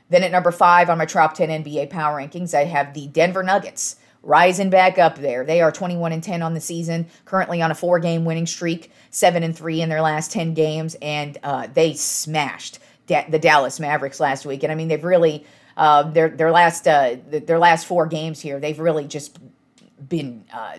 Then 0.09 0.23
at 0.23 0.31
number 0.31 0.51
five 0.51 0.89
on 0.89 0.97
my 0.97 1.05
top 1.05 1.33
ten 1.33 1.63
NBA 1.63 1.89
power 1.89 2.19
rankings, 2.19 2.53
I 2.53 2.65
have 2.65 2.93
the 2.93 3.07
Denver 3.07 3.43
Nuggets 3.43 3.97
rising 4.23 4.69
back 4.69 4.97
up 4.97 5.17
there. 5.17 5.43
They 5.43 5.62
are 5.62 5.71
21 5.71 6.13
and 6.13 6.23
10 6.23 6.41
on 6.41 6.53
the 6.53 6.62
season, 6.62 7.07
currently 7.25 7.62
on 7.62 7.71
a 7.71 7.75
four 7.75 7.99
game 7.99 8.25
winning 8.25 8.45
streak, 8.45 8.91
7 9.12 9.43
and 9.43 9.55
3 9.55 9.81
in 9.81 9.89
their 9.89 10.01
last 10.01 10.31
10 10.31 10.53
games, 10.53 10.95
and 11.01 11.38
uh, 11.43 11.67
they 11.73 11.93
smashed 11.93 12.79
da- 13.05 13.29
the 13.29 13.39
Dallas 13.39 13.79
Mavericks 13.79 14.19
last 14.19 14.45
week. 14.45 14.63
And 14.63 14.71
I 14.71 14.75
mean, 14.75 14.88
they've 14.88 15.03
really. 15.03 15.45
Uh, 15.75 16.03
their 16.03 16.29
their 16.29 16.51
last 16.51 16.88
uh, 16.88 17.15
their 17.31 17.57
last 17.57 17.88
four 17.88 18.05
games 18.05 18.39
here, 18.39 18.59
they've 18.59 18.77
really 18.77 19.07
just 19.07 19.39
been 20.07 20.45
uh, 20.53 20.77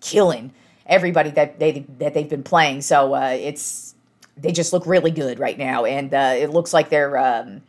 killing 0.00 0.52
everybody 0.86 1.30
that 1.30 1.58
they 1.58 1.84
that 1.98 2.14
they've 2.14 2.28
been 2.28 2.42
playing. 2.42 2.82
So 2.82 3.14
uh, 3.14 3.36
it's 3.38 3.94
they 4.36 4.52
just 4.52 4.72
look 4.72 4.86
really 4.86 5.10
good 5.10 5.38
right 5.38 5.58
now, 5.58 5.84
and 5.84 6.12
uh, 6.12 6.34
it 6.36 6.50
looks 6.50 6.72
like 6.72 6.88
they're 6.88 7.16
um, 7.16 7.62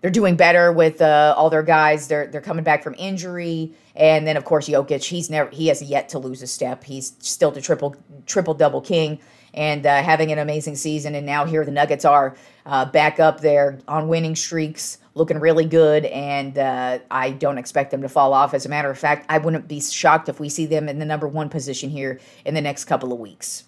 they're 0.00 0.10
doing 0.10 0.36
better 0.36 0.72
with 0.72 1.00
uh, 1.00 1.34
all 1.36 1.50
their 1.50 1.62
guys. 1.62 2.08
They're 2.08 2.26
they're 2.26 2.40
coming 2.40 2.64
back 2.64 2.82
from 2.82 2.94
injury, 2.98 3.72
and 3.94 4.26
then 4.26 4.36
of 4.36 4.44
course 4.44 4.68
Jokic. 4.68 5.04
He's 5.04 5.30
never 5.30 5.50
he 5.50 5.68
has 5.68 5.82
yet 5.82 6.08
to 6.10 6.18
lose 6.18 6.42
a 6.42 6.46
step. 6.46 6.84
He's 6.84 7.14
still 7.20 7.50
the 7.50 7.60
triple 7.60 7.96
triple 8.26 8.54
double 8.54 8.80
king 8.80 9.18
and 9.54 9.86
uh, 9.86 10.02
having 10.02 10.32
an 10.32 10.38
amazing 10.38 10.76
season. 10.76 11.14
And 11.14 11.26
now 11.26 11.44
here 11.44 11.64
the 11.64 11.70
Nuggets 11.70 12.04
are 12.04 12.36
uh, 12.66 12.86
back 12.86 13.20
up 13.20 13.40
there 13.40 13.78
on 13.86 14.08
winning 14.08 14.36
streaks, 14.36 14.98
looking 15.14 15.38
really 15.38 15.64
good. 15.64 16.06
And 16.06 16.56
uh, 16.58 17.00
I 17.10 17.30
don't 17.30 17.58
expect 17.58 17.90
them 17.90 18.02
to 18.02 18.08
fall 18.08 18.32
off. 18.32 18.54
As 18.54 18.66
a 18.66 18.68
matter 18.68 18.90
of 18.90 18.98
fact, 18.98 19.26
I 19.28 19.38
wouldn't 19.38 19.68
be 19.68 19.80
shocked 19.80 20.28
if 20.28 20.40
we 20.40 20.48
see 20.48 20.66
them 20.66 20.88
in 20.88 20.98
the 20.98 21.04
number 21.04 21.28
one 21.28 21.48
position 21.48 21.90
here 21.90 22.20
in 22.44 22.54
the 22.54 22.60
next 22.60 22.84
couple 22.84 23.12
of 23.12 23.18
weeks. 23.18 23.64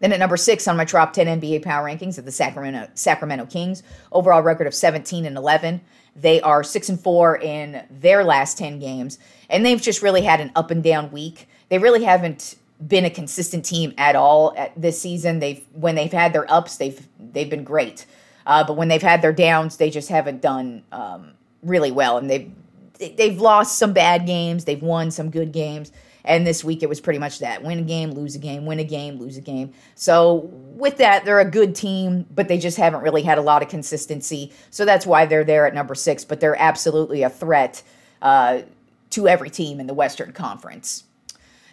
Then 0.00 0.12
at 0.12 0.18
number 0.18 0.36
six 0.36 0.68
on 0.68 0.76
my 0.76 0.84
top 0.84 1.12
10 1.12 1.40
NBA 1.40 1.62
power 1.62 1.86
rankings 1.86 2.18
of 2.18 2.24
the 2.24 2.32
Sacramento 2.32 2.90
Sacramento 2.94 3.46
Kings, 3.46 3.82
overall 4.12 4.42
record 4.42 4.66
of 4.66 4.74
17 4.74 5.24
and 5.24 5.36
11. 5.36 5.80
They 6.14 6.40
are 6.40 6.62
six 6.62 6.88
and 6.88 7.00
four 7.00 7.36
in 7.36 7.84
their 7.90 8.24
last 8.24 8.58
10 8.58 8.78
games, 8.78 9.18
and 9.50 9.64
they've 9.64 9.80
just 9.80 10.02
really 10.02 10.22
had 10.22 10.40
an 10.40 10.50
up 10.54 10.70
and 10.70 10.82
down 10.82 11.10
week. 11.12 11.48
They 11.68 11.78
really 11.78 12.04
haven't 12.04 12.56
been 12.86 13.04
a 13.04 13.10
consistent 13.10 13.64
team 13.64 13.94
at 13.96 14.16
all 14.16 14.54
at 14.56 14.78
this 14.80 15.00
season. 15.00 15.40
They've 15.40 15.64
when 15.72 15.94
they've 15.94 16.12
had 16.12 16.32
their 16.32 16.50
ups, 16.50 16.76
they've 16.76 17.06
they've 17.18 17.50
been 17.50 17.64
great, 17.64 18.06
uh, 18.46 18.64
but 18.64 18.76
when 18.76 18.88
they've 18.88 19.02
had 19.02 19.20
their 19.20 19.32
downs, 19.32 19.76
they 19.76 19.90
just 19.90 20.08
haven't 20.08 20.40
done 20.40 20.84
um, 20.92 21.32
really 21.62 21.90
well, 21.90 22.16
and 22.16 22.30
they've 22.30 22.50
they've 22.98 23.40
lost 23.40 23.78
some 23.78 23.92
bad 23.92 24.26
games, 24.26 24.64
they've 24.64 24.82
won 24.82 25.10
some 25.10 25.30
good 25.30 25.52
games. 25.52 25.92
And 26.24 26.44
this 26.44 26.64
week 26.64 26.82
it 26.82 26.88
was 26.88 27.00
pretty 27.00 27.20
much 27.20 27.38
that 27.38 27.62
win 27.62 27.78
a 27.78 27.82
game, 27.82 28.10
lose 28.10 28.34
a 28.34 28.40
game, 28.40 28.66
win 28.66 28.80
a 28.80 28.84
game, 28.84 29.16
lose 29.16 29.36
a 29.36 29.40
game. 29.40 29.72
So, 29.94 30.50
with 30.74 30.96
that, 30.96 31.24
they're 31.24 31.38
a 31.38 31.48
good 31.48 31.74
team, 31.74 32.26
but 32.34 32.48
they 32.48 32.58
just 32.58 32.76
haven't 32.76 33.02
really 33.02 33.22
had 33.22 33.38
a 33.38 33.42
lot 33.42 33.62
of 33.62 33.68
consistency. 33.68 34.52
So, 34.70 34.84
that's 34.84 35.06
why 35.06 35.26
they're 35.26 35.44
there 35.44 35.66
at 35.66 35.74
number 35.74 35.94
six, 35.94 36.24
but 36.24 36.40
they're 36.40 36.60
absolutely 36.60 37.22
a 37.22 37.30
threat 37.30 37.82
uh, 38.20 38.62
to 39.10 39.28
every 39.28 39.50
team 39.50 39.78
in 39.78 39.86
the 39.86 39.94
Western 39.94 40.32
Conference. 40.32 41.04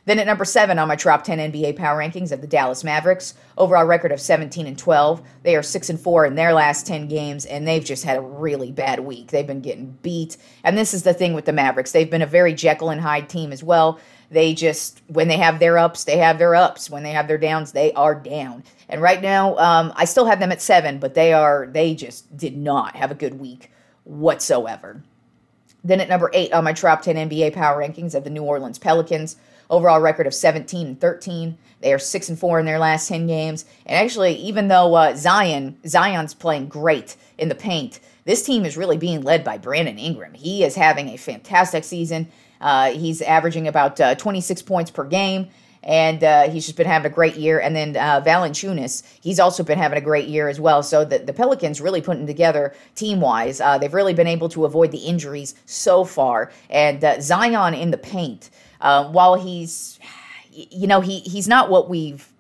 Then 0.06 0.20
at 0.20 0.28
number 0.28 0.44
seven 0.44 0.80
on 0.80 0.90
my 0.90 0.98
top 0.98 1.24
10 1.24 1.52
NBA 1.52 1.78
power 1.78 1.98
rankings 1.98 2.34
of 2.34 2.42
the 2.42 2.48
Dallas 2.48 2.84
Mavericks, 2.84 3.36
overall 3.58 3.86
record 3.86 4.12
of 4.12 4.20
17 4.20 4.68
and 4.68 4.78
12. 4.78 5.22
They 5.44 5.56
are 5.56 5.64
6 5.64 5.90
and 5.90 6.00
4 6.00 6.26
in 6.26 6.36
their 6.36 6.54
last 6.54 6.86
10 6.86 7.08
games, 7.08 7.46
and 7.46 7.66
they've 7.66 7.84
just 7.84 8.04
had 8.04 8.18
a 8.18 8.22
really 8.22 8.72
bad 8.72 9.00
week. 9.00 9.28
They've 9.28 9.48
been 9.48 9.62
getting 9.62 9.98
beat. 10.02 10.36
And 10.64 10.78
this 10.78 10.94
is 10.94 11.04
the 11.04 11.14
thing 11.14 11.34
with 11.34 11.46
the 11.46 11.54
Mavericks. 11.54 11.94
They've 11.94 12.10
been 12.10 12.22
a 12.22 12.28
very 12.28 12.54
Jekyll 12.54 12.90
and 12.90 13.00
Hyde 13.00 13.30
team 13.30 13.54
as 13.54 13.64
well. 13.64 13.98
They 14.30 14.54
just, 14.54 15.02
when 15.08 15.30
they 15.30 15.38
have 15.38 15.60
their 15.60 15.78
ups, 15.78 16.04
they 16.04 16.18
have 16.18 16.38
their 16.38 16.56
ups. 16.56 16.90
When 16.90 17.04
they 17.04 17.12
have 17.12 17.28
their 17.28 17.38
downs, 17.38 17.72
they 17.72 17.94
are 17.94 18.16
down. 18.16 18.64
And 18.90 19.02
right 19.02 19.22
now, 19.22 19.56
um, 19.58 19.94
I 19.96 20.04
still 20.06 20.26
have 20.26 20.40
them 20.40 20.52
at 20.52 20.62
seven, 20.62 20.98
but 21.00 21.14
they 21.14 21.32
are, 21.32 21.68
they 21.72 21.94
just 21.94 22.36
did 22.36 22.58
not 22.58 22.96
have 22.96 23.12
a 23.12 23.16
good 23.16 23.40
week 23.40 23.72
whatsoever. 24.04 25.02
Then 25.84 26.02
at 26.02 26.10
number 26.10 26.30
eight 26.34 26.52
on 26.52 26.64
my 26.64 26.74
top 26.74 27.04
10 27.04 27.30
NBA 27.30 27.54
power 27.54 27.82
rankings 27.82 28.16
of 28.16 28.24
the 28.24 28.30
New 28.30 28.44
Orleans 28.44 28.80
Pelicans. 28.80 29.38
Overall 29.70 30.00
record 30.00 30.28
of 30.28 30.34
17 30.34 30.88
and 30.88 31.02
13. 31.02 31.58
They 31.82 31.94
are 31.94 32.00
six 32.00 32.30
and 32.30 32.40
four 32.40 32.60
in 32.60 32.66
their 32.66 32.80
last 32.80 33.08
10 33.10 33.28
games. 33.28 33.66
And 33.86 33.98
actually, 33.98 34.36
even 34.36 34.68
though 34.68 34.94
uh, 34.96 35.16
Zion 35.16 35.78
Zion's 35.88 36.34
playing 36.34 36.68
great 36.68 37.16
in 37.38 37.50
the 37.50 37.56
paint, 37.56 38.00
this 38.26 38.44
team 38.44 38.66
is 38.66 38.78
really 38.78 38.98
being 38.98 39.22
led 39.22 39.44
by 39.44 39.58
Brandon 39.58 40.00
Ingram. 40.00 40.34
He 40.34 40.64
is 40.64 40.76
having 40.76 41.10
a 41.10 41.18
fantastic 41.18 41.84
season. 41.84 42.30
Uh, 42.62 42.92
he's 42.92 43.22
averaging 43.22 43.68
about 43.68 44.00
uh, 44.00 44.16
26 44.16 44.62
points 44.62 44.92
per 44.92 45.04
game 45.04 45.50
and 45.84 46.24
uh, 46.24 46.50
he's 46.50 46.66
just 46.66 46.78
been 46.78 46.88
having 46.88 47.12
a 47.12 47.14
great 47.14 47.36
year. 47.36 47.60
And 47.60 47.76
then 47.76 47.96
uh, 47.96 48.22
Valanciunas, 48.22 49.04
he's 49.22 49.40
also 49.40 49.64
been 49.64 49.78
having 49.78 49.98
a 49.98 50.02
great 50.02 50.28
year 50.28 50.48
as 50.48 50.60
well. 50.60 50.82
So 50.82 51.04
the, 51.04 51.20
the 51.20 51.34
Pelicans 51.34 51.82
really 51.82 52.02
putting 52.02 52.26
together 52.26 52.74
team 52.96 53.20
wise. 53.20 53.60
Uh, 53.60 53.78
they've 53.78 53.94
really 53.94 54.14
been 54.14 54.28
able 54.28 54.50
to 54.50 54.66
avoid 54.66 54.92
the 54.92 55.00
injuries 55.00 55.56
so 55.66 56.06
far. 56.06 56.52
And 56.70 57.04
uh, 57.04 57.20
Zion 57.20 57.74
in 57.74 57.92
the 57.92 57.98
paint, 57.98 58.50
uh, 58.84 59.10
while 59.10 59.36
he's, 59.36 60.00
you 60.52 60.86
know, 60.86 61.02
he 61.02 61.22
he's 61.22 61.48
not 61.48 61.72
what 61.72 61.90
we've 61.90 62.32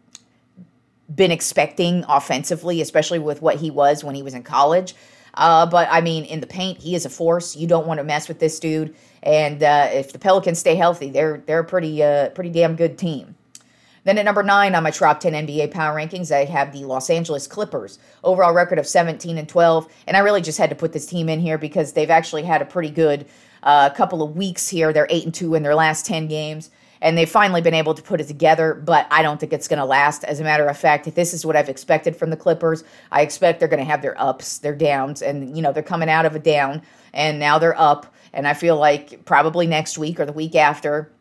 been 1.13 1.31
expecting 1.31 2.05
offensively, 2.07 2.81
especially 2.81 3.19
with 3.19 3.41
what 3.41 3.55
he 3.55 3.71
was 3.71 4.03
when 4.03 4.13
he 4.13 4.21
was 4.21 4.33
in 4.33 4.43
college. 4.43 4.93
Uh, 5.35 5.65
but 5.65 5.87
I 5.89 6.01
mean, 6.01 6.25
in 6.25 6.41
the 6.41 6.47
paint, 6.47 6.77
he 6.77 6.93
is 6.93 7.05
a 7.05 7.09
force. 7.09 7.55
You 7.55 7.65
don't 7.65 7.87
want 7.87 7.97
to 7.99 8.03
mess 8.03 8.27
with 8.27 8.39
this 8.39 8.59
dude. 8.59 8.95
And 9.23 9.63
uh, 9.63 9.89
if 9.91 10.13
the 10.13 10.19
Pelicans 10.19 10.59
stay 10.59 10.75
healthy, 10.75 11.09
they're 11.09 11.41
they're 11.45 11.59
a 11.59 11.65
pretty 11.65 12.03
uh, 12.03 12.29
pretty 12.29 12.51
damn 12.51 12.75
good 12.75 12.97
team. 12.97 13.35
Then 14.03 14.17
at 14.17 14.25
number 14.25 14.43
nine 14.43 14.75
on 14.75 14.83
my 14.83 14.91
top 14.91 15.21
10 15.21 15.47
NBA 15.47 15.71
power 15.71 15.95
rankings, 15.97 16.29
I 16.29 16.43
have 16.43 16.73
the 16.73 16.83
Los 16.83 17.09
Angeles 17.09 17.47
Clippers. 17.47 17.99
Overall 18.23 18.53
record 18.53 18.77
of 18.77 18.85
17 18.85 19.37
and 19.37 19.47
12. 19.47 19.87
And 20.07 20.17
I 20.17 20.19
really 20.19 20.41
just 20.41 20.57
had 20.57 20.69
to 20.71 20.75
put 20.75 20.91
this 20.91 21.05
team 21.05 21.29
in 21.29 21.39
here 21.39 21.57
because 21.57 21.93
they've 21.93 22.09
actually 22.09 22.43
had 22.43 22.61
a 22.61 22.65
pretty 22.65 22.89
good 22.89 23.25
uh, 23.63 23.89
couple 23.89 24.21
of 24.21 24.35
weeks 24.35 24.69
here. 24.69 24.93
They're 24.93 25.07
8 25.09 25.25
and 25.25 25.33
2 25.33 25.55
in 25.55 25.63
their 25.63 25.75
last 25.75 26.05
10 26.05 26.27
games. 26.27 26.69
And 27.01 27.17
they've 27.17 27.29
finally 27.29 27.61
been 27.61 27.73
able 27.73 27.93
to 27.95 28.01
put 28.01 28.21
it 28.21 28.27
together, 28.29 28.75
but 28.75 29.07
I 29.11 29.23
don't 29.23 29.37
think 29.37 29.51
it's 29.51 29.67
going 29.67 29.79
to 29.79 29.85
last. 29.85 30.23
As 30.23 30.39
a 30.39 30.43
matter 30.43 30.65
of 30.67 30.77
fact, 30.77 31.13
this 31.15 31.33
is 31.33 31.45
what 31.45 31.57
I've 31.57 31.67
expected 31.67 32.15
from 32.15 32.29
the 32.29 32.37
Clippers. 32.37 32.85
I 33.11 33.23
expect 33.23 33.59
they're 33.59 33.67
going 33.67 33.83
to 33.83 33.89
have 33.89 34.01
their 34.01 34.19
ups, 34.21 34.59
their 34.59 34.75
downs, 34.75 35.21
and, 35.21 35.53
you 35.53 35.61
know, 35.61 35.73
they're 35.73 35.83
coming 35.83 36.09
out 36.09 36.25
of 36.25 36.33
a 36.33 36.39
down, 36.39 36.81
and 37.13 37.39
now 37.39 37.59
they're 37.59 37.77
up. 37.77 38.13
And 38.31 38.47
I 38.47 38.53
feel 38.53 38.77
like 38.77 39.25
probably 39.25 39.67
next 39.67 39.97
week 39.97 40.17
or 40.17 40.25
the 40.25 40.31
week 40.31 40.55
after, 40.55 41.11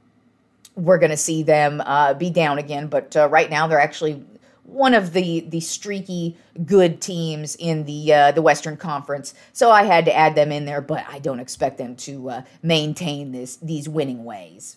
we're 0.77 0.99
going 0.99 1.11
to 1.11 1.17
see 1.17 1.43
them 1.43 1.83
uh, 1.85 2.15
be 2.15 2.31
down 2.31 2.59
again. 2.59 2.87
But 2.87 3.17
uh, 3.17 3.29
right 3.29 3.51
now, 3.51 3.67
they're 3.67 3.81
actually 3.81 4.25
one 4.65 4.95
of 4.95 5.13
the 5.13 5.41
the 5.41 5.61
streaky 5.61 6.37
good 6.65 7.01
teams 7.01 7.57
in 7.57 7.85
the 7.85 8.13
uh, 8.13 8.33
the 8.33 8.43
Western 8.43 8.77
Conference. 8.77 9.35
So 9.53 9.71
I 9.71 9.85
had 9.85 10.05
to 10.07 10.15
add 10.15 10.35
them 10.35 10.53
in 10.53 10.65
there, 10.65 10.81
but 10.81 11.05
I 11.09 11.19
don't 11.19 11.41
expect 11.41 11.79
them 11.79 11.97
to 11.97 12.31
uh, 12.31 12.43
maintain 12.63 13.33
this 13.33 13.57
these 13.57 13.89
winning 13.89 14.25
ways. 14.25 14.77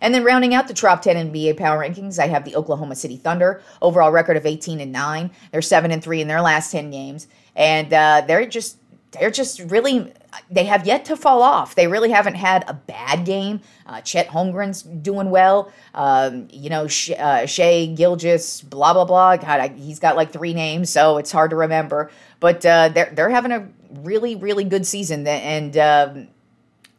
And 0.00 0.14
then 0.14 0.24
rounding 0.24 0.54
out 0.54 0.68
the 0.68 0.74
top 0.74 1.00
10 1.00 1.30
NBA 1.32 1.56
power 1.56 1.78
rankings, 1.78 2.18
I 2.18 2.26
have 2.26 2.44
the 2.44 2.54
Oklahoma 2.54 2.94
City 2.94 3.16
Thunder, 3.16 3.62
overall 3.80 4.12
record 4.12 4.36
of 4.36 4.44
18 4.44 4.78
and 4.80 4.92
9. 4.92 5.30
They're 5.52 5.62
7 5.62 5.90
and 5.90 6.04
3 6.04 6.20
in 6.20 6.28
their 6.28 6.42
last 6.42 6.70
10 6.70 6.90
games, 6.90 7.28
and 7.54 7.92
uh, 7.92 8.22
they're 8.26 8.46
just 8.46 8.78
they're 9.12 9.30
just 9.30 9.60
really 9.60 10.12
they 10.50 10.64
have 10.64 10.86
yet 10.86 11.04
to 11.06 11.16
fall 11.16 11.42
off. 11.42 11.74
They 11.74 11.86
really 11.86 12.10
haven't 12.10 12.34
had 12.34 12.64
a 12.68 12.74
bad 12.74 13.24
game. 13.24 13.60
Uh, 13.86 14.00
Chet 14.00 14.28
Holmgren's 14.28 14.82
doing 14.82 15.30
well. 15.30 15.72
Um, 15.94 16.48
you 16.50 16.70
know, 16.70 16.86
Sh- 16.86 17.12
uh, 17.18 17.46
Shai 17.46 17.86
Gilgeous, 17.86 18.62
blah 18.62 18.92
blah 18.92 19.04
blah. 19.04 19.36
God, 19.36 19.60
I, 19.60 19.68
he's 19.68 19.98
got 19.98 20.16
like 20.16 20.32
three 20.32 20.54
names, 20.54 20.90
so 20.90 21.18
it's 21.18 21.32
hard 21.32 21.50
to 21.50 21.56
remember. 21.56 22.10
But 22.40 22.64
uh, 22.64 22.88
they're 22.90 23.12
they're 23.14 23.30
having 23.30 23.52
a 23.52 23.68
really 23.90 24.36
really 24.36 24.64
good 24.64 24.86
season, 24.86 25.26
and 25.26 25.76
um, 25.76 26.28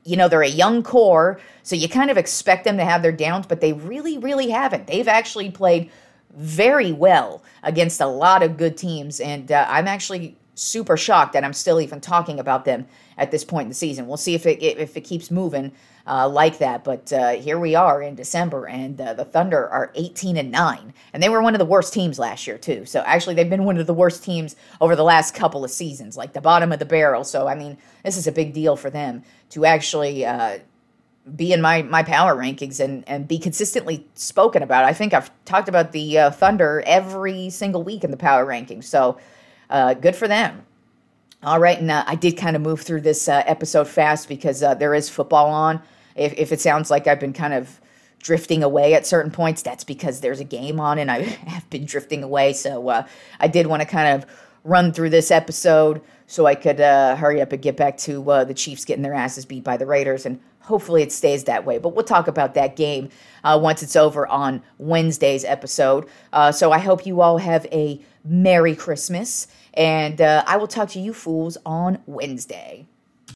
you 0.04 0.16
know 0.18 0.28
they're 0.28 0.42
a 0.42 0.48
young 0.48 0.84
core, 0.84 1.40
so 1.64 1.76
you 1.76 1.90
kind 1.90 2.10
of 2.10 2.18
expect 2.18 2.64
them 2.64 2.78
to 2.78 2.86
have 2.86 3.02
their 3.02 3.12
downs, 3.12 3.46
but 3.48 3.62
they 3.62 3.74
really 3.74 4.18
really 4.18 4.50
haven't. 4.50 4.88
They've 4.88 5.08
actually 5.08 5.52
played 5.52 5.90
very 6.36 6.92
well 6.92 7.44
against 7.64 8.00
a 8.00 8.08
lot 8.08 8.44
of 8.44 8.58
good 8.58 8.78
teams, 8.78 9.20
and 9.20 9.52
uh, 9.52 9.66
I'm 9.68 9.88
actually 9.88 10.38
super 10.58 10.98
shocked 10.98 11.34
that 11.34 11.44
I'm 11.44 11.54
still 11.54 11.80
even 11.80 12.02
talking 12.02 12.40
about 12.40 12.66
them 12.66 12.88
at 13.18 13.32
this 13.32 13.44
point 13.44 13.66
in 13.66 13.70
the 13.70 13.76
season. 13.76 14.08
We'll 14.08 14.18
see 14.18 14.36
if 14.36 14.46
it 14.46 14.62
if 14.62 14.98
it 14.98 15.02
keeps 15.02 15.30
moving 15.30 15.72
uh, 16.06 16.28
like 16.28 16.58
that. 16.58 16.84
But 16.84 17.14
uh, 17.14 17.34
here 17.34 17.60
we 17.60 17.76
are 17.76 18.02
in 18.02 18.16
December, 18.16 18.68
and 18.68 19.00
uh, 19.00 19.14
the 19.14 19.26
Thunder 19.26 19.68
are 19.70 19.92
18 19.96 20.38
and 20.38 20.52
nine, 20.52 20.94
and 21.14 21.22
they 21.22 21.30
were 21.30 21.42
one 21.42 21.54
of 21.54 21.60
the 21.60 21.66
worst 21.66 21.94
teams 21.94 22.18
last 22.18 22.48
year 22.48 22.58
too. 22.58 22.86
So 22.86 23.02
actually, 23.06 23.36
they've 23.36 23.50
been 23.50 23.66
one 23.66 23.78
of 23.78 23.88
the 23.88 23.94
worst 23.94 24.24
teams 24.24 24.56
over 24.82 24.96
the 24.96 25.04
last 25.04 25.36
couple 25.36 25.64
of 25.64 25.72
seasons, 25.72 26.18
like 26.18 26.34
the 26.34 26.42
bottom 26.42 26.72
of 26.72 26.80
the 26.80 26.86
barrel. 26.86 27.24
So 27.24 27.48
I 27.48 27.56
mean, 27.56 27.78
this 28.04 28.18
is 28.18 28.28
a 28.28 28.32
big 28.32 28.54
deal 28.54 28.76
for 28.76 28.90
them 28.90 29.24
to 29.52 29.66
actually. 29.66 30.26
Uh, 30.26 30.60
be 31.36 31.52
in 31.52 31.60
my, 31.60 31.82
my 31.82 32.04
power 32.04 32.38
rankings 32.38 32.80
and, 32.80 33.04
and 33.06 33.28
be 33.28 33.38
consistently 33.38 34.08
spoken 34.14 34.64
about. 34.64 34.86
I 34.86 34.94
think 34.94 35.14
I've 35.14 35.30
talked 35.44 35.68
about 35.68 35.92
the 35.92 36.18
uh, 36.18 36.32
Thunder 36.32 36.82
every 36.86 37.50
single 37.50 37.84
week 37.84 38.06
in 38.06 38.12
the 38.12 38.18
power 38.18 38.46
rankings. 38.46 38.86
So 38.86 39.18
uh, 39.70 39.94
good 39.94 40.16
for 40.16 40.28
them. 40.28 40.64
All 41.44 41.60
right, 41.60 41.80
and 41.80 41.92
uh, 41.92 42.04
I 42.08 42.16
did 42.16 42.36
kind 42.36 42.56
of 42.56 42.64
move 42.64 42.82
through 42.82 43.02
this 43.02 43.30
uh, 43.30 43.44
episode 43.46 43.88
fast 43.88 44.28
because 44.28 44.64
uh, 44.64 44.74
there 44.74 44.96
is 44.96 45.08
football 45.08 45.50
on. 45.50 45.82
If, 46.16 46.34
if 46.36 46.52
it 46.52 46.60
sounds 46.60 46.90
like 46.90 47.06
I've 47.06 47.20
been 47.20 47.34
kind 47.34 47.54
of 47.54 47.80
drifting 48.20 48.64
away 48.64 48.96
at 48.96 49.06
certain 49.06 49.32
points, 49.32 49.62
that's 49.62 49.84
because 49.84 50.20
there's 50.20 50.40
a 50.40 50.44
game 50.44 50.80
on 50.80 50.98
and 50.98 51.12
I 51.12 51.22
have 51.22 51.70
been 51.70 51.86
drifting 51.86 52.24
away. 52.24 52.54
So 52.54 52.90
uh, 52.90 53.08
I 53.40 53.48
did 53.48 53.68
want 53.68 53.82
to 53.82 53.88
kind 53.88 54.16
of 54.16 54.30
run 54.64 54.92
through 54.92 55.12
this 55.12 55.30
episode 55.30 56.02
so 56.26 56.48
I 56.48 56.56
could 56.56 56.82
uh, 56.82 57.16
hurry 57.16 57.40
up 57.40 57.54
and 57.54 57.62
get 57.62 57.78
back 57.78 57.98
to 58.00 58.30
uh, 58.30 58.44
the 58.44 58.56
Chiefs 58.56 58.84
getting 58.84 59.04
their 59.04 59.14
asses 59.14 59.46
beat 59.46 59.64
by 59.64 59.78
the 59.78 59.86
Raiders. 59.86 60.26
And 60.26 60.42
hopefully 60.62 61.04
it 61.04 61.12
stays 61.12 61.44
that 61.44 61.66
way. 61.66 61.78
But 61.78 61.90
we'll 61.90 62.04
talk 62.04 62.28
about 62.28 62.56
that 62.56 62.76
game 62.76 63.10
uh, 63.44 63.60
once 63.62 63.84
it's 63.84 63.96
over 63.96 64.28
on 64.28 64.64
Wednesday's 64.80 65.46
episode. 65.46 66.08
So 66.52 66.72
I 66.72 66.80
hope 66.80 67.06
you 67.06 67.22
all 67.22 67.38
have 67.38 67.66
a 67.72 68.02
Merry 68.30 68.76
Christmas. 68.76 69.48
And 69.74 70.22
uh, 70.22 70.44
I 70.48 70.58
will 70.58 70.68
talk 70.68 70.90
to 70.90 71.00
you 71.00 71.14
fools 71.14 71.58
on 71.66 72.00
Wednesday. 72.06 72.88